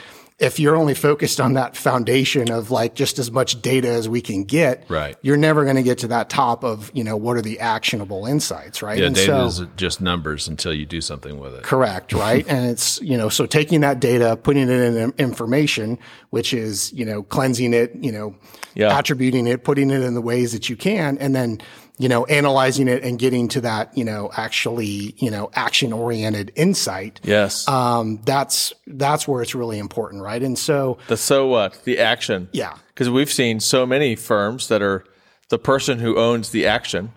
[0.44, 4.20] if you're only focused on that foundation of like just as much data as we
[4.20, 5.16] can get, right.
[5.22, 8.26] you're never going to get to that top of, you know, what are the actionable
[8.26, 8.98] insights, right?
[8.98, 11.62] Yeah, and data so, is just numbers until you do something with it.
[11.62, 12.46] Correct, right?
[12.46, 17.06] and it's, you know, so taking that data, putting it in information, which is, you
[17.06, 18.36] know, cleansing it, you know,
[18.74, 18.98] yeah.
[18.98, 21.58] attributing it, putting it in the ways that you can, and then
[21.98, 26.52] you know, analyzing it and getting to that, you know, actually, you know, action oriented
[26.56, 27.20] insight.
[27.22, 27.68] Yes.
[27.68, 30.22] Um, that's, that's where it's really important.
[30.22, 30.42] Right.
[30.42, 32.48] And so the so what the action.
[32.52, 32.76] Yeah.
[32.96, 35.04] Cause we've seen so many firms that are
[35.50, 37.12] the person who owns the action,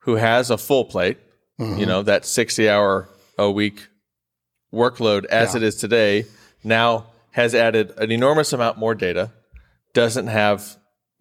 [0.00, 1.18] who has a full plate,
[1.60, 1.78] mm-hmm.
[1.78, 3.88] you know, that 60 hour a week
[4.72, 5.58] workload as yeah.
[5.58, 6.24] it is today
[6.64, 9.30] now has added an enormous amount more data,
[9.94, 10.77] doesn't have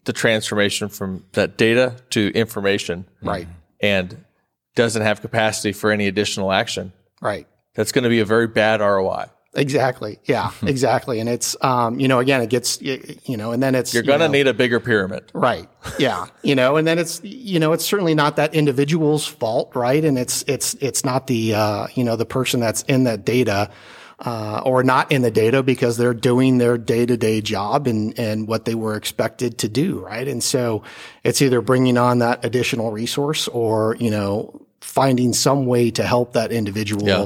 [0.08, 3.06] the transformation from that data to information.
[3.22, 3.48] Right.
[3.80, 4.26] And
[4.74, 6.94] doesn't have capacity for any additional action.
[7.22, 7.48] Right.
[7.76, 9.26] That's going to be a very bad ROI.
[9.54, 10.20] Exactly.
[10.26, 11.20] Yeah, exactly.
[11.20, 14.20] And it's, um, you know, again, it gets, you know, and then it's, You're going
[14.20, 15.32] to you know, need a bigger pyramid.
[15.34, 15.68] Right.
[16.00, 16.28] Yeah.
[16.44, 20.04] you know, and then it's, you know, it's certainly not that individual's fault, right?
[20.04, 23.72] And it's, it's, it's not the, uh, you know, the person that's in that data,
[24.20, 28.18] uh, or not in the data because they're doing their day to day job and,
[28.18, 30.28] and what they were expected to do, right?
[30.28, 30.84] And so
[31.24, 36.34] it's either bringing on that additional resource or, you know, finding some way to help
[36.34, 37.26] that individual Yeah.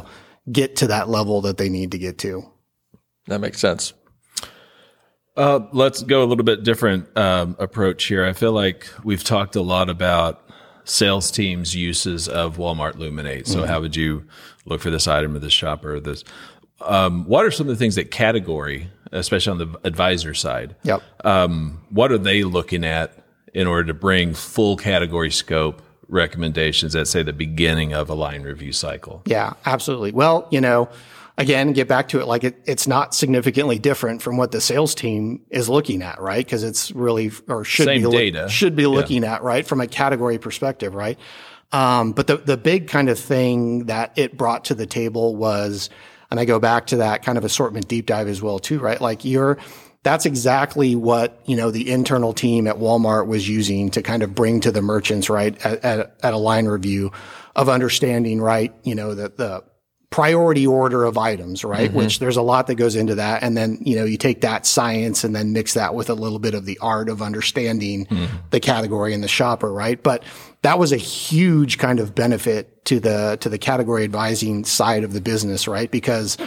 [0.52, 2.44] get to that level that they need to get to.
[3.28, 3.94] That makes sense.
[5.38, 8.26] Uh, let's go a little bit different um, approach here.
[8.26, 10.42] I feel like we've talked a lot about
[10.84, 13.48] sales teams' uses of Walmart Luminate.
[13.48, 14.26] So, how would you
[14.66, 15.96] look for this item or this shopper?
[15.96, 16.26] Or this,
[16.86, 21.02] um, what are some of the things that category, especially on the advisor side, Yep.
[21.26, 23.14] um, what are they looking at
[23.54, 28.44] in order to bring full category scope recommendations at say the beginning of a line
[28.44, 29.22] review cycle?
[29.26, 30.12] Yeah, absolutely.
[30.12, 30.90] Well, you know,
[31.38, 34.94] again, get back to it like it, it's not significantly different from what the sales
[34.94, 36.46] team is looking at, right?
[36.46, 38.50] Because it's really or should Same be data.
[38.50, 41.18] should be looking at right from a category perspective, right?
[41.74, 45.90] Um, but the the big kind of thing that it brought to the table was,
[46.32, 49.00] and I go back to that kind of assortment deep dive as well too, right?
[49.00, 49.58] Like you're
[50.04, 54.34] that's exactly what you know the internal team at Walmart was using to kind of
[54.34, 57.12] bring to the merchants, right, at, at, at a line review
[57.56, 59.64] of understanding, right, you know, the the
[60.10, 61.90] priority order of items, right?
[61.90, 61.98] Mm-hmm.
[61.98, 63.44] Which there's a lot that goes into that.
[63.44, 66.38] And then, you know, you take that science and then mix that with a little
[66.38, 68.36] bit of the art of understanding mm-hmm.
[68.50, 70.02] the category and the shopper, right?
[70.04, 70.24] But
[70.62, 75.14] that was a huge kind of benefit to the, to the category advising side of
[75.14, 75.90] the business, right?
[75.90, 76.38] Because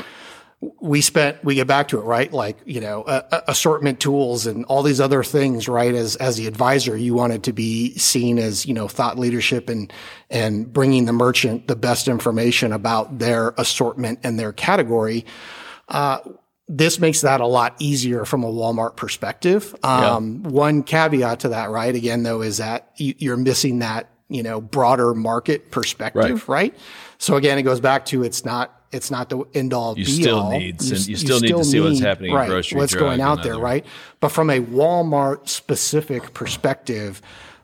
[0.80, 2.32] we spent we get back to it right?
[2.32, 5.94] Like you know uh, assortment tools and all these other things right?
[5.94, 9.92] As as the advisor you wanted to be seen as you know thought leadership and
[10.30, 15.24] and bringing the merchant the best information about their assortment and their category.
[15.88, 16.18] Uh,
[16.66, 19.74] this makes that a lot easier from a Walmart perspective.
[19.82, 21.94] Um, One caveat to that, right?
[21.94, 26.74] Again, though, is that you, you're missing that, you know, broader market perspective, right?
[27.18, 30.10] So again, it goes back to it's not it's not the end all You be
[30.22, 30.50] still all.
[30.58, 33.42] need some- you still need to see what's happening in right, grocery, what's going out
[33.42, 33.84] there, right?
[34.20, 37.20] But from a Walmart specific perspective,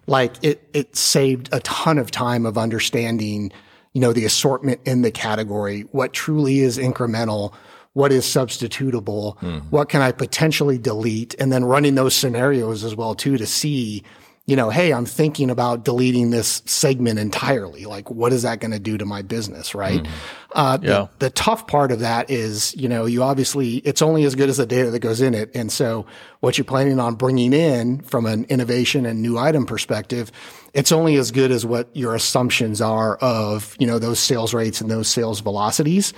[0.07, 3.53] like it it saved a ton of time of understanding,
[3.93, 7.53] you know, the assortment in the category, what truly is incremental,
[7.93, 9.37] what is substitutable,
[9.71, 14.03] what can I potentially delete, and then running those scenarios as well too to see,
[14.47, 17.85] you know, hey, I'm thinking about deleting this segment entirely.
[17.87, 20.05] Like, what is that going to do to my business, right?
[20.53, 20.87] Uh, the-
[21.21, 24.57] the tough part of that is, you know, you obviously, it's only as good as
[24.57, 25.51] the data that goes in it.
[25.55, 26.07] And so
[26.41, 30.33] what you're planning on bringing in from an innovation and new item perspective,
[30.75, 34.81] it's only as good as what your assumptions are of, you know, those sales rates
[34.81, 36.13] and those sales velocities.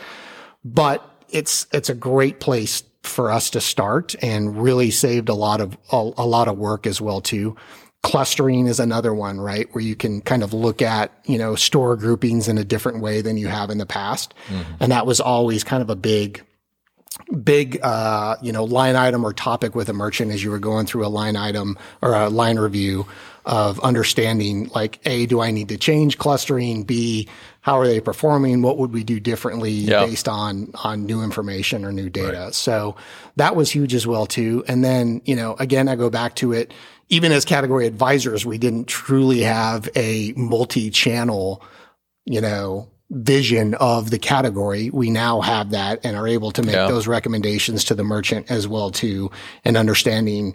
[0.64, 5.60] But it's, it's a great place for us to start and really saved a lot
[5.60, 7.56] of, a, a lot of work as well too.
[8.02, 9.72] Clustering is another one, right?
[9.74, 13.22] Where you can kind of look at, you know, store groupings in a different way
[13.22, 14.34] than you have in the past.
[14.80, 16.42] And that was always kind of a big,
[17.44, 20.86] big, uh, you know, line item or topic with a merchant as you were going
[20.86, 23.06] through a line item or a line review
[23.44, 26.82] of understanding like, A, do I need to change clustering?
[26.82, 27.28] B,
[27.62, 28.60] how are they performing?
[28.60, 30.04] What would we do differently Yeah.
[30.04, 32.52] based on, on new information or new data?
[32.52, 32.96] So
[33.36, 34.64] that was huge as well too.
[34.68, 36.74] And then, you know, again, I go back to it.
[37.08, 41.62] Even as category advisors, we didn't truly have a multi-channel,
[42.24, 44.90] you know, vision of the category.
[44.90, 46.88] We now have that and are able to make Yeah.
[46.88, 49.30] those recommendations to the merchant as well too,
[49.64, 50.54] and understanding,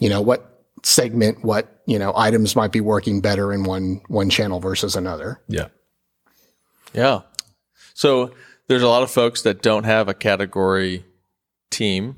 [0.00, 4.30] you know, what segment, what, you know, items might be working better in one, one
[4.30, 5.40] channel versus another.
[5.48, 5.66] Yeah.
[6.92, 7.20] Yeah.
[7.94, 8.32] So
[8.68, 11.04] there's a lot of folks that don't have a category
[11.70, 12.16] team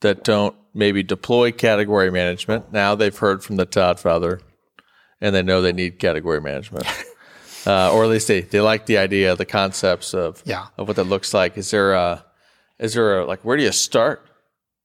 [0.00, 2.72] that don't maybe deploy category management.
[2.72, 4.40] Now they've heard from the Todd father
[5.20, 6.86] and they know they need category management.
[7.66, 10.66] uh, or at least they, they like the idea, the concepts of, Yeah.
[10.76, 11.58] of what that looks like.
[11.58, 12.24] Is there a,
[12.78, 14.24] is there a, like, where do you start?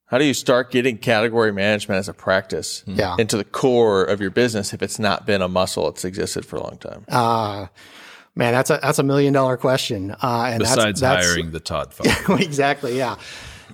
[0.08, 3.16] How do you start getting category management as a practice Yeah.
[3.20, 6.56] into the core of your business if it's not been a muscle that's existed for
[6.56, 7.06] a long time?
[7.08, 7.68] Uh,
[8.36, 10.12] man, that's a, that's a million dollar question.
[10.12, 12.42] Uh, and Besides that's, that's, hiring the Todd father.
[12.42, 12.98] exactly.
[12.98, 13.16] Yeah.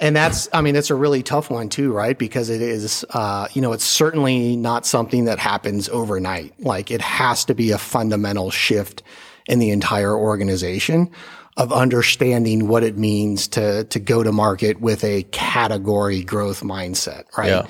[0.02, 2.18] And that's, I mean, it's a really tough one too, right?
[2.18, 6.54] Because it is, uh, you know, it's certainly not something that happens overnight.
[6.60, 9.04] Like it has to be a fundamental shift
[9.48, 11.10] in the entire organization
[11.58, 17.26] of understanding what it means to, to go to market with a category growth mindset,
[17.38, 17.50] right?
[17.50, 17.68] Yeah.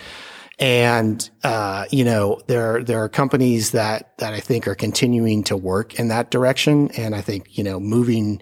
[0.59, 5.55] And, uh, you know, there, there are companies that, that I think are continuing to
[5.55, 6.91] work in that direction.
[6.91, 8.41] And I think, you know, moving,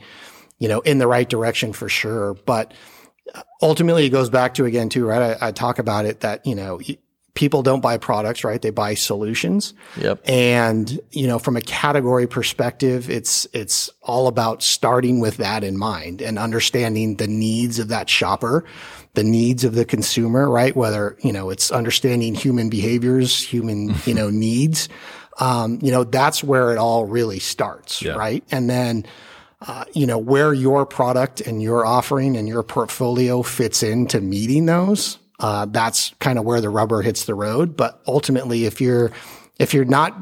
[0.58, 2.34] you know, in the right direction for sure.
[2.34, 2.73] But
[3.62, 5.38] ultimately it goes back to again too, right?
[5.41, 6.80] I, I talk about it that, you know,
[7.36, 8.63] people don't buy products, right?
[8.63, 9.75] They buy solutions.
[10.01, 10.27] Yep.
[10.27, 15.77] And, you know, from a category perspective, it's, it's all about starting with that in
[15.77, 18.65] mind and understanding the needs of that shopper,
[19.17, 20.75] the needs of the consumer, right?
[20.75, 24.88] Whether, you know, it's understanding human behaviors, human, you know, needs.
[25.39, 28.13] Um, you know, that's where it all really starts, Yeah.
[28.13, 28.43] right?
[28.51, 29.06] And then,
[29.67, 34.67] uh, you know, where your product and your offering and your portfolio fits into meeting
[34.67, 35.17] those.
[35.39, 37.75] Uh, that's kind of where the rubber hits the road.
[37.75, 39.12] But ultimately, if you're,
[39.58, 40.13] if you're not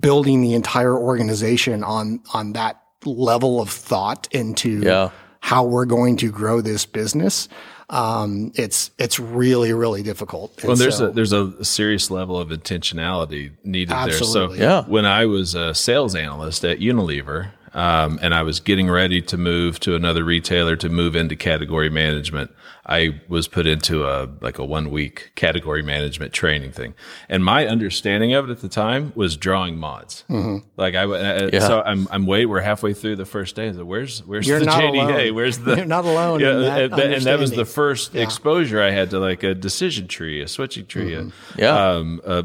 [0.00, 5.10] building the entire organization on, on that level of thought into Yeah.
[5.40, 7.48] how we're going to grow this business,
[7.90, 10.54] um, it's, it's really, really difficult.
[10.60, 14.58] And Well, there's so- a there's a serious level of intentionality needed Absolutely.
[14.58, 14.68] there.
[14.68, 14.84] So Yeah.
[14.90, 19.36] when I was a sales analyst at Unilever, um, and I was getting ready to
[19.36, 22.50] move to another retailer to move into category management,
[22.86, 26.94] I was put into a like a one week category management training thing,
[27.28, 30.24] and my understanding of it at the time was drawing mods.
[30.28, 30.66] Mm-hmm.
[30.76, 31.60] Like I, uh, Yeah.
[31.60, 33.72] so I'm I'm wait we're halfway through the first day.
[33.72, 34.88] So where's where's You're the JDA?
[35.28, 35.34] alone.
[35.34, 38.90] Where's the You're not alone Yeah, that and, and that was the first exposure I
[38.90, 41.90] had to like a decision tree, a switching tree, a, Yeah.
[41.92, 42.44] um, a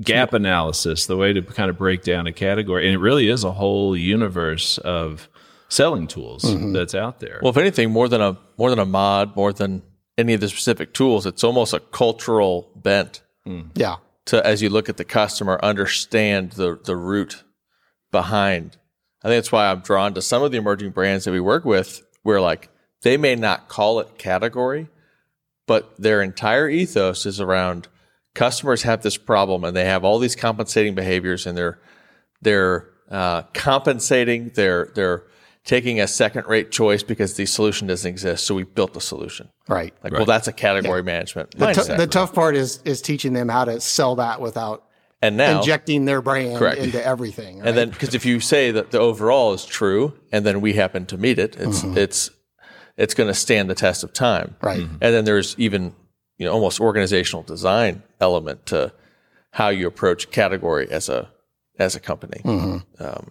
[0.00, 2.86] gap analysis, the way to kind of break down a category.
[2.86, 5.28] And it really is a whole universe of
[5.68, 6.72] selling tools mm-hmm.
[6.72, 7.40] that's out there.
[7.42, 9.82] Well, if anything, more than a more than a mod, more than
[10.18, 13.70] any of the specific tools, it's almost a cultural bent mm.
[13.74, 13.96] yeah.
[14.26, 17.44] to as you look at the customer, understand the the root
[18.10, 18.76] behind.
[19.24, 21.64] I think that's why I'm drawn to some of the emerging brands that we work
[21.64, 22.68] with, where like
[23.02, 24.88] they may not call it category,
[25.66, 27.88] but their entire ethos is around
[28.36, 31.78] customers have this problem and they have all these compensating behaviors and they're
[32.42, 35.24] they're uh, compensating they're they're
[35.64, 39.48] taking a second rate choice because the solution doesn't exist so we built the solution
[39.68, 39.92] Right.
[40.04, 43.48] like well that's a category management The, mindset the tough part is is teaching them
[43.48, 44.84] how to sell that without
[45.22, 46.78] and now injecting their brand Correct.
[46.78, 47.58] into everything.
[47.58, 47.68] Right?
[47.68, 51.06] and then because if you say that the overall is true and then we happen
[51.06, 51.98] to meet it it's Mm-hmm.
[51.98, 52.30] it's
[52.96, 55.94] it's going to stand the test of time right, and then there's even
[56.38, 58.92] you know almost organizational design element to
[59.52, 61.28] how you approach category as a
[61.78, 63.04] as a company Mm-hmm.
[63.04, 63.30] um,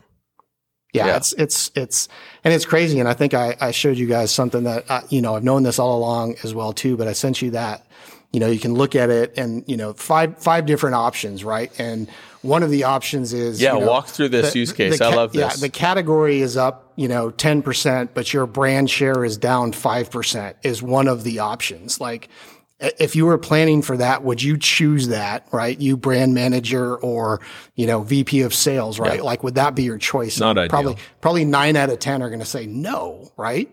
[0.94, 1.18] yeah, yeah.
[1.18, 2.08] it's it's it's
[2.46, 3.02] and it's crazy.
[3.02, 5.63] And I think I, I showed you guys something that uh, you know I've known
[5.63, 6.96] this all along as well too.
[6.96, 7.86] But I sent you that.
[8.32, 11.70] You know, you can look at it and you know five five different options, right?
[11.80, 12.10] And
[12.44, 15.06] one of the options is yeah you know, walk through this the- use case the
[15.06, 18.89] i ca- love Yeah, this the category is up, you know, 10%, but your brand
[18.89, 22.00] share is down 5% is one of the options.
[22.00, 22.55] Like i-
[23.00, 25.80] if you were planning for that, would you choose that, right?
[25.80, 27.41] You brand manager or,
[27.76, 29.24] you know, VP of sales, right?
[29.24, 30.39] Like would that be your choice?
[30.39, 33.69] Not And Probably, probably nine out of 10 are going to say no, right?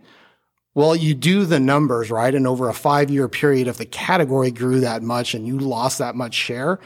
[0.75, 2.35] Well, you do the numbers, right?
[2.35, 5.99] And over a five year period, if the category grew that much and you lost
[5.99, 6.79] that much share,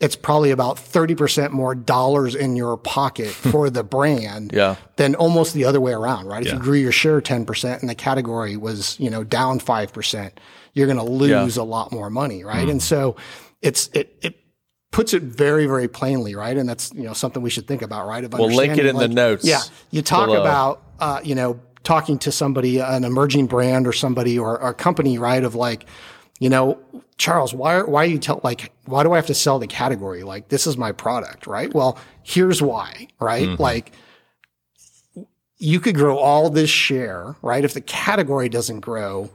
[0.00, 4.76] it's probably about 30% more dollars in your pocket for the brand Yeah.
[4.96, 6.42] than almost the other way around, right?
[6.42, 6.54] If Yeah.
[6.54, 10.30] you grew your share 10% and the category was, you know, down 5%,
[10.74, 12.66] you're going to lose a lot more money, right?
[12.66, 12.72] Mm.
[12.72, 13.16] And so
[13.60, 14.36] it's, it, it,
[14.90, 16.56] puts it very, very plainly, right?
[16.56, 18.24] And that's, you know, something we should think about, right?
[18.24, 19.60] Of We'll link it in the notes Yeah.
[19.90, 20.40] You talk below.
[20.40, 24.74] about, uh, you know, talking to somebody, an emerging brand or somebody or, or a
[24.74, 25.42] company, right?
[25.44, 25.86] Of like,
[26.40, 26.78] you know,
[27.18, 29.66] Charles, why, are why are you tell, like, why do I have to sell the
[29.66, 30.22] category?
[30.22, 31.72] Like, this is my product, right?
[31.72, 33.46] Well, here's why, right?
[33.46, 33.62] Mm-hmm.
[33.62, 33.92] Like,
[35.58, 37.62] you could grow all this share, right?
[37.62, 39.30] If the category doesn't grow,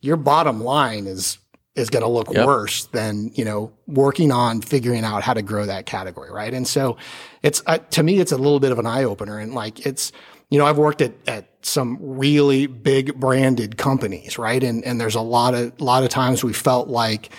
[0.00, 1.38] your bottom line is
[1.74, 2.46] is going to look Yep.
[2.46, 6.52] worse than you know working on figuring out how to grow that category, right?
[6.52, 6.96] And so,
[7.42, 10.12] it's uh, to me, it's a little bit of an eye opener, and like it's
[10.50, 14.62] you know I've worked at at some really big branded companies, right?
[14.62, 17.30] And and there's a lot of lot of times we felt like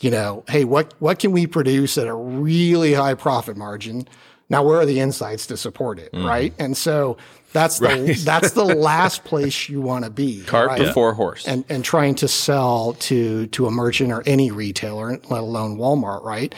[0.00, 4.08] you know, hey, what what can we produce at a really high profit margin?
[4.48, 6.52] Now, where are the insights to support it, right?
[6.58, 7.16] And so
[7.52, 10.42] that's the that's the last place you want to be.
[10.44, 10.78] cart right?
[10.78, 15.40] before horse and and trying to sell to to a merchant or any retailer, let
[15.40, 16.54] alone Walmart, right?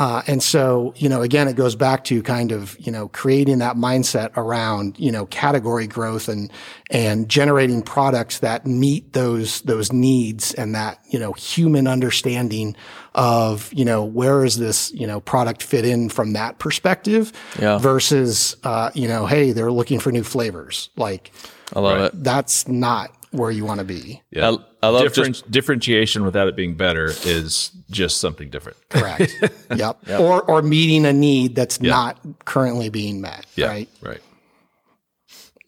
[0.00, 3.58] Uh, and so, you know, again, it goes back to kind of, you know, creating
[3.58, 6.50] that mindset around, you know, category growth and,
[6.90, 12.74] and generating products that meet those, those needs and that, you know, human understanding
[13.14, 17.30] of, you know, where is this, you know, product fit in from that perspective
[17.60, 17.76] Yeah.
[17.76, 20.88] versus, uh, you know, hey, they're looking for new flavors.
[20.96, 21.30] Like
[21.76, 22.04] i love Right.
[22.06, 24.22] it that's not where you want to be.
[24.30, 24.50] Yeah.
[24.50, 28.78] I- I love Different, differentiation without it being better is just something different.
[28.88, 29.30] Correct.
[29.76, 29.98] yep.
[30.08, 33.44] Or, or meeting a need that's not currently being met.
[33.58, 33.90] Right.
[34.00, 34.22] Right.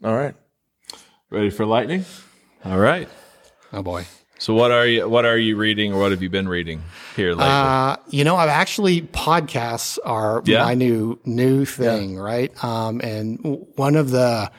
[0.02, 0.34] all right
[1.28, 2.06] Ready for lightning?
[2.64, 3.06] All right.
[3.72, 4.06] Oh boy.
[4.38, 6.82] So what are you what are you reading or what have you been reading
[7.16, 7.44] here lately?
[7.44, 10.64] Uh, you know, I've actually podcasts are Yeah?
[10.64, 12.50] my new new thing, right?
[12.64, 14.50] Um, and one of the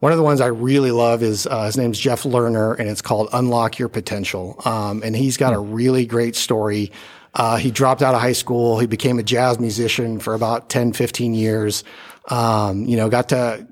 [0.00, 3.02] one of the ones I really love is uh, his name's Jeff Lerner, and it's
[3.02, 4.60] called Unlock Your Potential.
[4.64, 6.92] Um, and he's got a really great story.
[7.34, 8.78] Uh, he dropped out of high school.
[8.78, 11.84] He became a jazz musician for about 10, 15 years.
[12.28, 13.66] Um, you know, got to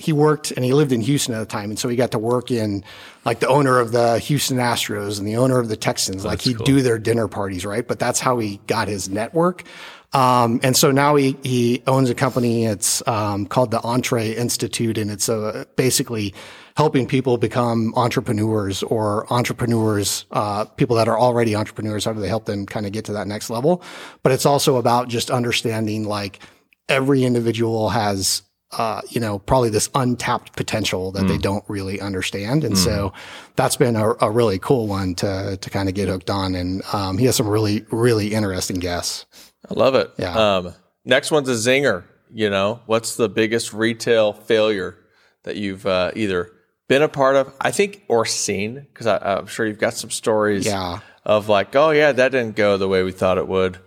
[0.00, 1.68] he worked and he lived in Houston at the time.
[1.70, 2.82] And so he got to work in
[3.26, 6.24] like the owner of the Houston Astros and the owner of the Texans.
[6.24, 7.86] like he'd do their dinner parties, right?
[7.86, 9.64] But that's how he got his network.
[10.12, 12.64] Um, and so now he, he owns a company.
[12.64, 16.34] It's, um, called the ENTRE Institute and it's, uh, basically
[16.76, 22.04] helping people become entrepreneurs or entrepreneurs, uh, people that are already entrepreneurs.
[22.04, 23.82] How do they help them kind of get to that next level?
[24.22, 26.40] But it's also about just understanding like
[26.88, 28.42] every individual has
[28.72, 32.62] uh, you know, probably this untapped potential that they don't really understand.
[32.62, 33.12] And so
[33.56, 36.54] that's been a, a really cool one to, to kind of get hooked on.
[36.54, 39.26] And, um, he has some really, really interesting guests.
[39.70, 40.10] I love it.
[40.18, 40.56] Yeah.
[40.56, 42.04] Um, next one's a zinger.
[42.32, 44.96] You know, what's the biggest retail failure
[45.44, 46.52] that you've uh, either
[46.88, 48.74] been a part of, I think, or seen?
[48.92, 51.00] Because I'm sure you've got some stories Yeah.
[51.24, 53.78] of like, oh, yeah, that didn't go the way we thought it would.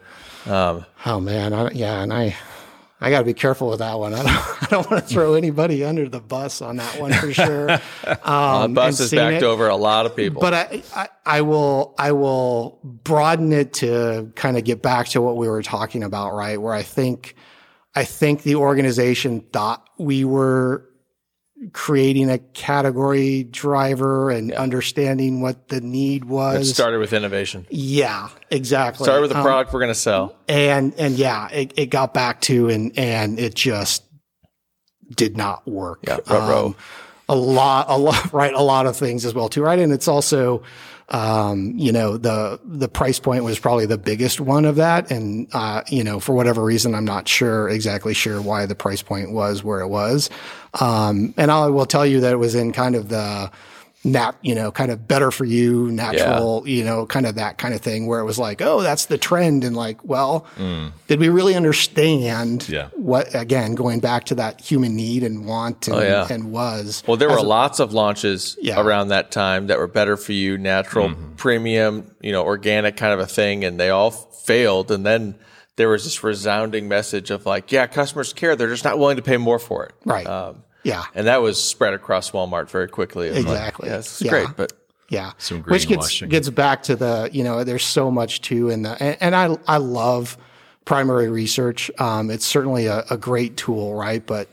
[0.46, 1.54] Um, Oh man.
[1.54, 2.02] I, yeah.
[2.02, 2.36] And I,
[3.04, 4.14] I got to be careful with that one.
[4.14, 4.28] I don't,
[4.64, 7.80] I don't want to throw anybody under the bus on that one for sure.
[8.24, 9.43] Um, the bus has backed it.
[9.43, 10.39] over a lot of people.
[10.41, 15.22] But I, I, I will, I will broaden it to kind of get back to
[15.22, 16.62] what we were talking about, right?
[16.62, 17.36] Where I think,
[17.95, 20.88] I think the organization thought we were
[21.72, 26.70] creating a category driver and understanding what the need was.
[26.70, 27.66] it started with innovation.
[27.70, 29.05] yeah, exactly.
[29.05, 30.36] Started with the Um, product we're going to sell.
[30.47, 34.03] and and yeah, it, it got back to and and it just
[35.16, 35.99] did not work.
[36.07, 36.76] Yeah, ruh-roh.
[37.30, 38.53] a lot, a lot, right?
[38.53, 39.80] A lot of things as well too, right?
[39.80, 40.64] And it's also,
[41.09, 45.47] um, you know, the the price point was probably the biggest one of that, and
[45.53, 49.32] uh, you know, for whatever reason, I'm not sure exactly sure why the price point
[49.32, 50.30] was where it was.
[50.80, 53.52] Um, and I will tell you that it was in kind of the
[54.06, 57.74] nat, you know, kind of better for you, natural, you know, kind of that kind
[57.74, 59.64] of thing where it was like, oh, that's the trend.
[59.64, 60.46] And like, well,
[61.08, 62.90] did we really understand Yeah.
[62.96, 66.28] what, again, going back to that human need and want and, yeah.
[66.30, 67.02] and was.
[67.08, 68.82] Well, there were lots of launches Yeah.
[68.82, 71.36] around that time that were better for you, natural, Mm-hmm.
[71.36, 74.92] premium, you know, organic kind of a thing, and they all failed.
[74.92, 75.36] And then
[75.76, 79.24] there was this resounding message of like, yeah, customers care; they're just not willing to
[79.24, 79.94] pay more for it.
[80.06, 80.26] Right.
[80.28, 81.04] Um, yeah.
[81.16, 83.28] and that was spread across Walmart very quickly.
[83.28, 83.90] It was like, Exactly.
[83.90, 84.32] yeah, this is Yeah.
[84.32, 84.74] great, but
[85.10, 85.32] Yeah.
[85.38, 89.02] Some Which gets, gets back to the, you know, there's so much too in the,
[89.02, 90.38] and, and I, I love
[90.86, 91.90] primary research.
[92.00, 94.26] Um, it's certainly a, a great tool, right?
[94.26, 94.50] But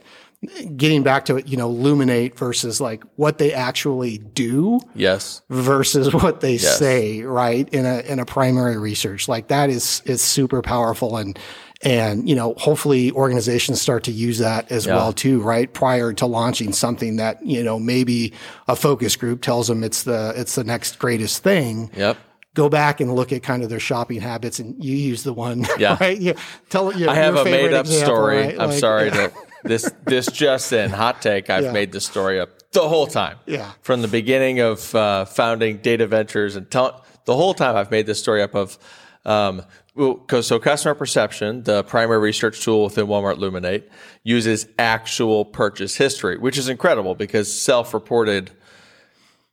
[0.75, 6.13] getting back to it, you know, Luminate versus like what they actually do yes, versus
[6.13, 7.69] what they say, right?
[7.69, 11.17] In a, in a primary research, like that is, is super powerful.
[11.17, 11.37] And,
[11.83, 15.71] and, you know, hopefully organizations start to use that as well too, right?
[15.71, 18.33] Prior to launching something that, you know, maybe
[18.67, 22.17] a focus group tells them it's the, it's the next greatest thing yep.
[22.53, 25.65] go back and look at kind of their shopping habits and you use the one
[25.79, 25.97] Yeah.
[25.99, 26.35] right you
[26.69, 28.37] tell your, I have your a favorite made up example, story.
[28.37, 28.59] right?
[28.59, 29.13] I'm Like, sorry yeah.
[29.27, 29.33] that
[29.63, 31.49] this this just in hot take.
[31.49, 31.71] I've Yeah.
[31.71, 33.37] made this story up the whole time.
[33.45, 33.71] Yeah.
[33.81, 38.05] From the beginning of uh, founding Data Ventures and tell, the whole time I've made
[38.05, 38.77] this story up of
[39.25, 39.63] um,
[39.95, 43.83] so customer perception, the primary research tool within Walmart Luminate,
[44.23, 48.51] uses actual purchase history, which is incredible because self-reported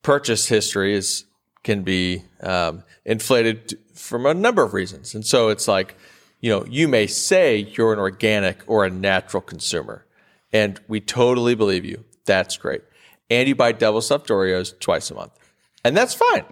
[0.02, 1.24] purchase history is
[1.64, 5.14] can be um, inflated from a number of reasons.
[5.14, 5.96] And so it's like,
[6.40, 10.06] you know, you may say you're an organic or a natural consumer,
[10.52, 12.04] and we totally believe you.
[12.24, 12.82] That's great.
[13.30, 15.32] And you buy double stuffed Oreos twice a month.
[15.84, 16.44] And that's fine,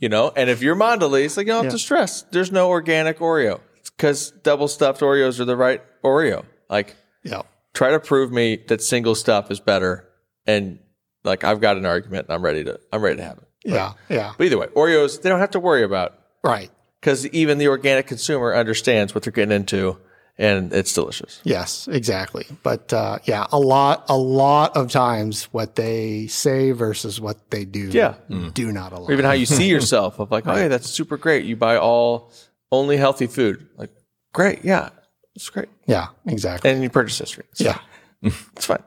[0.00, 0.32] you know.
[0.36, 2.22] And if you're Mondelez, like you don't have to stress.
[2.22, 3.60] There's no organic Oreo
[3.96, 6.44] because double stuffed Oreos are the right Oreo.
[6.68, 7.42] Like, yeah
[7.74, 10.08] try to prove me that single stuff is better,
[10.46, 10.78] and
[11.24, 13.48] like I've got an argument, and I'm ready to I'm ready to have it.
[13.64, 16.70] yeah yeah But either way, Oreos they don't have to worry about right
[17.04, 19.98] because even the organic consumer understands what they're getting into,
[20.38, 21.40] and it's delicious.
[21.44, 27.20] yes exactly but uh, yeah a lot a lot of times what they say versus
[27.20, 28.14] what they do Yeah.
[28.54, 31.16] do not align Or even how you see yourself of like, oh yeah, that's super
[31.16, 31.44] great.
[31.44, 32.32] You buy all
[32.72, 33.68] only healthy food.
[33.76, 33.90] Like,
[34.32, 34.88] great, yeah,
[35.36, 35.68] it's great.
[35.86, 37.44] yeah exactly And you purchase history.
[37.52, 37.78] It's yeah
[38.22, 38.82] it's fine.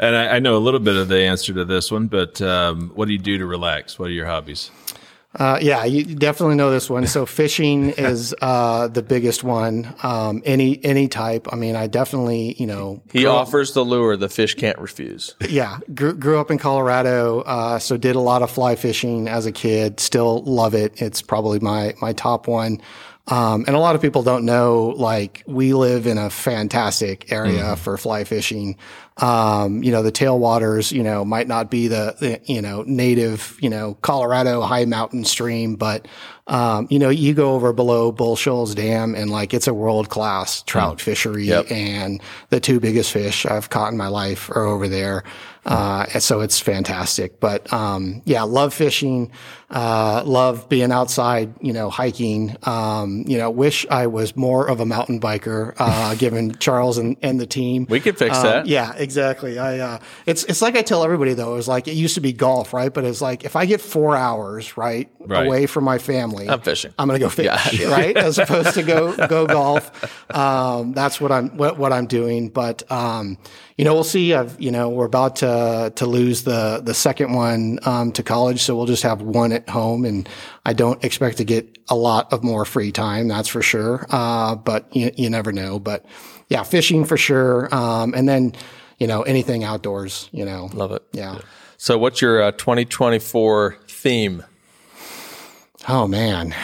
[0.00, 2.90] And I, I know a little bit of the answer to this one, but um,
[2.94, 3.98] what do you do to relax?
[3.98, 4.70] What are your hobbies?
[5.34, 7.06] Uh, yeah, you definitely know this one.
[7.06, 9.94] So fishing is uh, the biggest one.
[10.02, 11.48] Um, any any type.
[11.52, 15.34] I mean, I definitely you know He offers the lure the fish can't refuse.
[15.48, 19.44] yeah, grew, grew up in Colorado, uh, so did a lot of fly fishing as
[19.46, 20.00] a kid.
[20.00, 21.00] Still love it.
[21.00, 22.80] It's probably my my top one.
[23.30, 27.76] Um, and a lot of people don't know, like we live in a fantastic area
[27.76, 28.76] for fly fishing.
[29.18, 33.58] Um, you know, the tailwaters, you know, might not be the, the, you know, native,
[33.60, 36.06] you know, Colorado high mountain stream, but,
[36.46, 40.08] um, you know, you go over below Bull Shoals Dam and like it's a world
[40.08, 44.88] class trout fishery and the two biggest fish I've caught in my life are over
[44.88, 45.24] there.
[45.66, 47.40] Uh, so it's fantastic.
[47.40, 49.30] But um, yeah, love fishing,
[49.70, 52.56] uh, love being outside, you know, hiking.
[52.62, 57.16] Um, you know, wish I was more of a mountain biker, uh, given Charles and,
[57.22, 57.86] and the team.
[57.90, 58.66] We could fix Um, that.
[58.66, 59.58] Yeah, exactly.
[59.58, 61.52] I uh, it's it's like I tell everybody though.
[61.52, 62.92] It was like it used to be golf, right?
[62.92, 65.46] But it's like if I get four hours right, Right.
[65.46, 66.94] away from my family, I'm fishing.
[66.98, 68.16] I'm going to go fish, right?
[68.16, 69.90] As opposed to go go golf.
[70.34, 72.48] Um, that's what I'm what, what I'm doing.
[72.48, 73.36] But um,
[73.76, 74.32] you know, we'll see.
[74.32, 78.62] I've you know we're about to to lose the the second one um, to college,
[78.62, 80.28] so we'll just have one at home, and
[80.64, 83.28] I don't expect to get a lot of more free time.
[83.28, 84.06] That's for sure.
[84.10, 85.78] Uh, but you you never know.
[85.78, 86.04] But
[86.48, 87.72] yeah, fishing for sure.
[87.74, 88.52] Um, and then
[88.98, 90.28] you know anything outdoors.
[90.32, 91.02] You know, Love it.
[91.12, 91.38] yeah.
[91.76, 94.42] So, what's your uh, 2024 theme?
[95.88, 96.54] Oh man.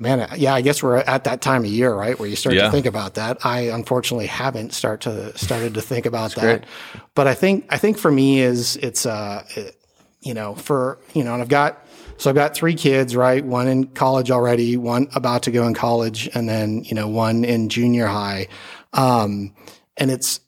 [0.00, 2.66] Man, yeah, I guess we're at that time of year, right, where you start Yeah.
[2.66, 3.44] to think about that.
[3.44, 6.66] I unfortunately haven't start to started to think about that,
[7.16, 9.74] but I think I think for me is it's uh, it-
[10.20, 11.84] you know, for you know, and I've got
[12.18, 13.44] so I've got three kids, right?
[13.44, 17.44] One in college already, one about to go in college, and then you know, one
[17.44, 18.48] in junior high,
[18.92, 19.54] um,
[19.96, 20.40] and it's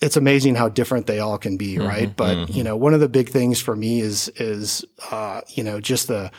[0.00, 2.14] it's amazing how different they all can be, right?
[2.14, 5.80] But you know, one of the big things for me is is uh, you know
[5.80, 6.30] just the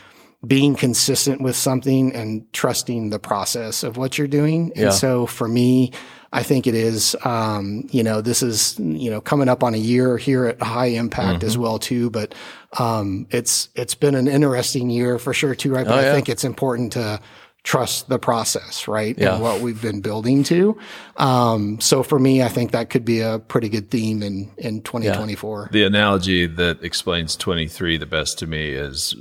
[0.45, 4.71] being consistent with something and trusting the process of what you're doing.
[4.75, 4.83] Yeah.
[4.83, 5.91] And so for me,
[6.31, 9.77] I think it is, um, you know, this is, you know, coming up on a
[9.77, 12.09] year here at High Impact as well too.
[12.09, 12.35] But
[12.79, 15.85] um, it's it's been an interesting year for sure too, right?
[15.85, 17.21] But Oh, I think it's important to
[17.63, 19.17] trust the process, right?
[19.17, 19.33] Yeah.
[19.35, 20.77] And what we've been building to.
[21.17, 24.81] Um, so for me, I think that could be a pretty good theme in in
[24.81, 25.69] 2024.
[25.71, 29.15] The analogy that explains 23 the best to me is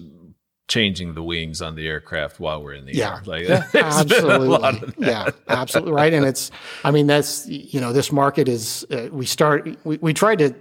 [0.69, 3.17] changing the wings on the aircraft while we're in the Yeah.
[3.17, 3.23] air.
[3.25, 5.07] Like, there's been a absolutely.
[5.07, 6.13] yeah, absolutely right.
[6.13, 6.51] And it's,
[6.85, 8.85] I mean, that's you know, this market is.
[8.91, 9.69] Uh, we start.
[9.85, 10.55] We, we tried to,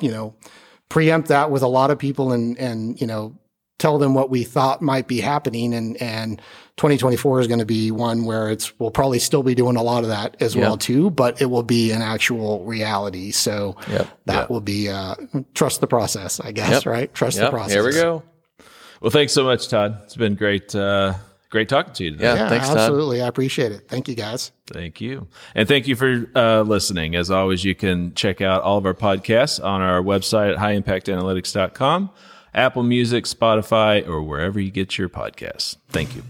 [0.00, 0.34] you know,
[0.88, 3.36] preempt that with a lot of people and and you know
[3.78, 6.38] tell them what we thought might be happening and and
[6.76, 10.02] 2024 is going to be one where it's we'll probably still be doing a lot
[10.02, 14.08] of that as well too but it will be an actual reality so Yep.
[14.26, 15.14] that will be uh
[15.54, 16.86] trust the process i guess Yep.
[16.86, 18.22] right trust the process here we go.
[19.00, 20.00] Well, thanks so much, Todd.
[20.04, 21.14] It's been great, uh,
[21.48, 22.24] great talking to you today.
[22.24, 22.78] Yeah, yeah thanks, Todd.
[22.78, 25.28] absolutely i appreciate it thank you guys Thank you.
[25.54, 27.16] And thank you for uh, listening.
[27.16, 32.10] As always, you can check out all of our podcasts on our website at highimpactanalytics.com,
[32.54, 35.76] Apple Music, Spotify, or wherever you get your podcasts.
[35.88, 36.22] Thank you.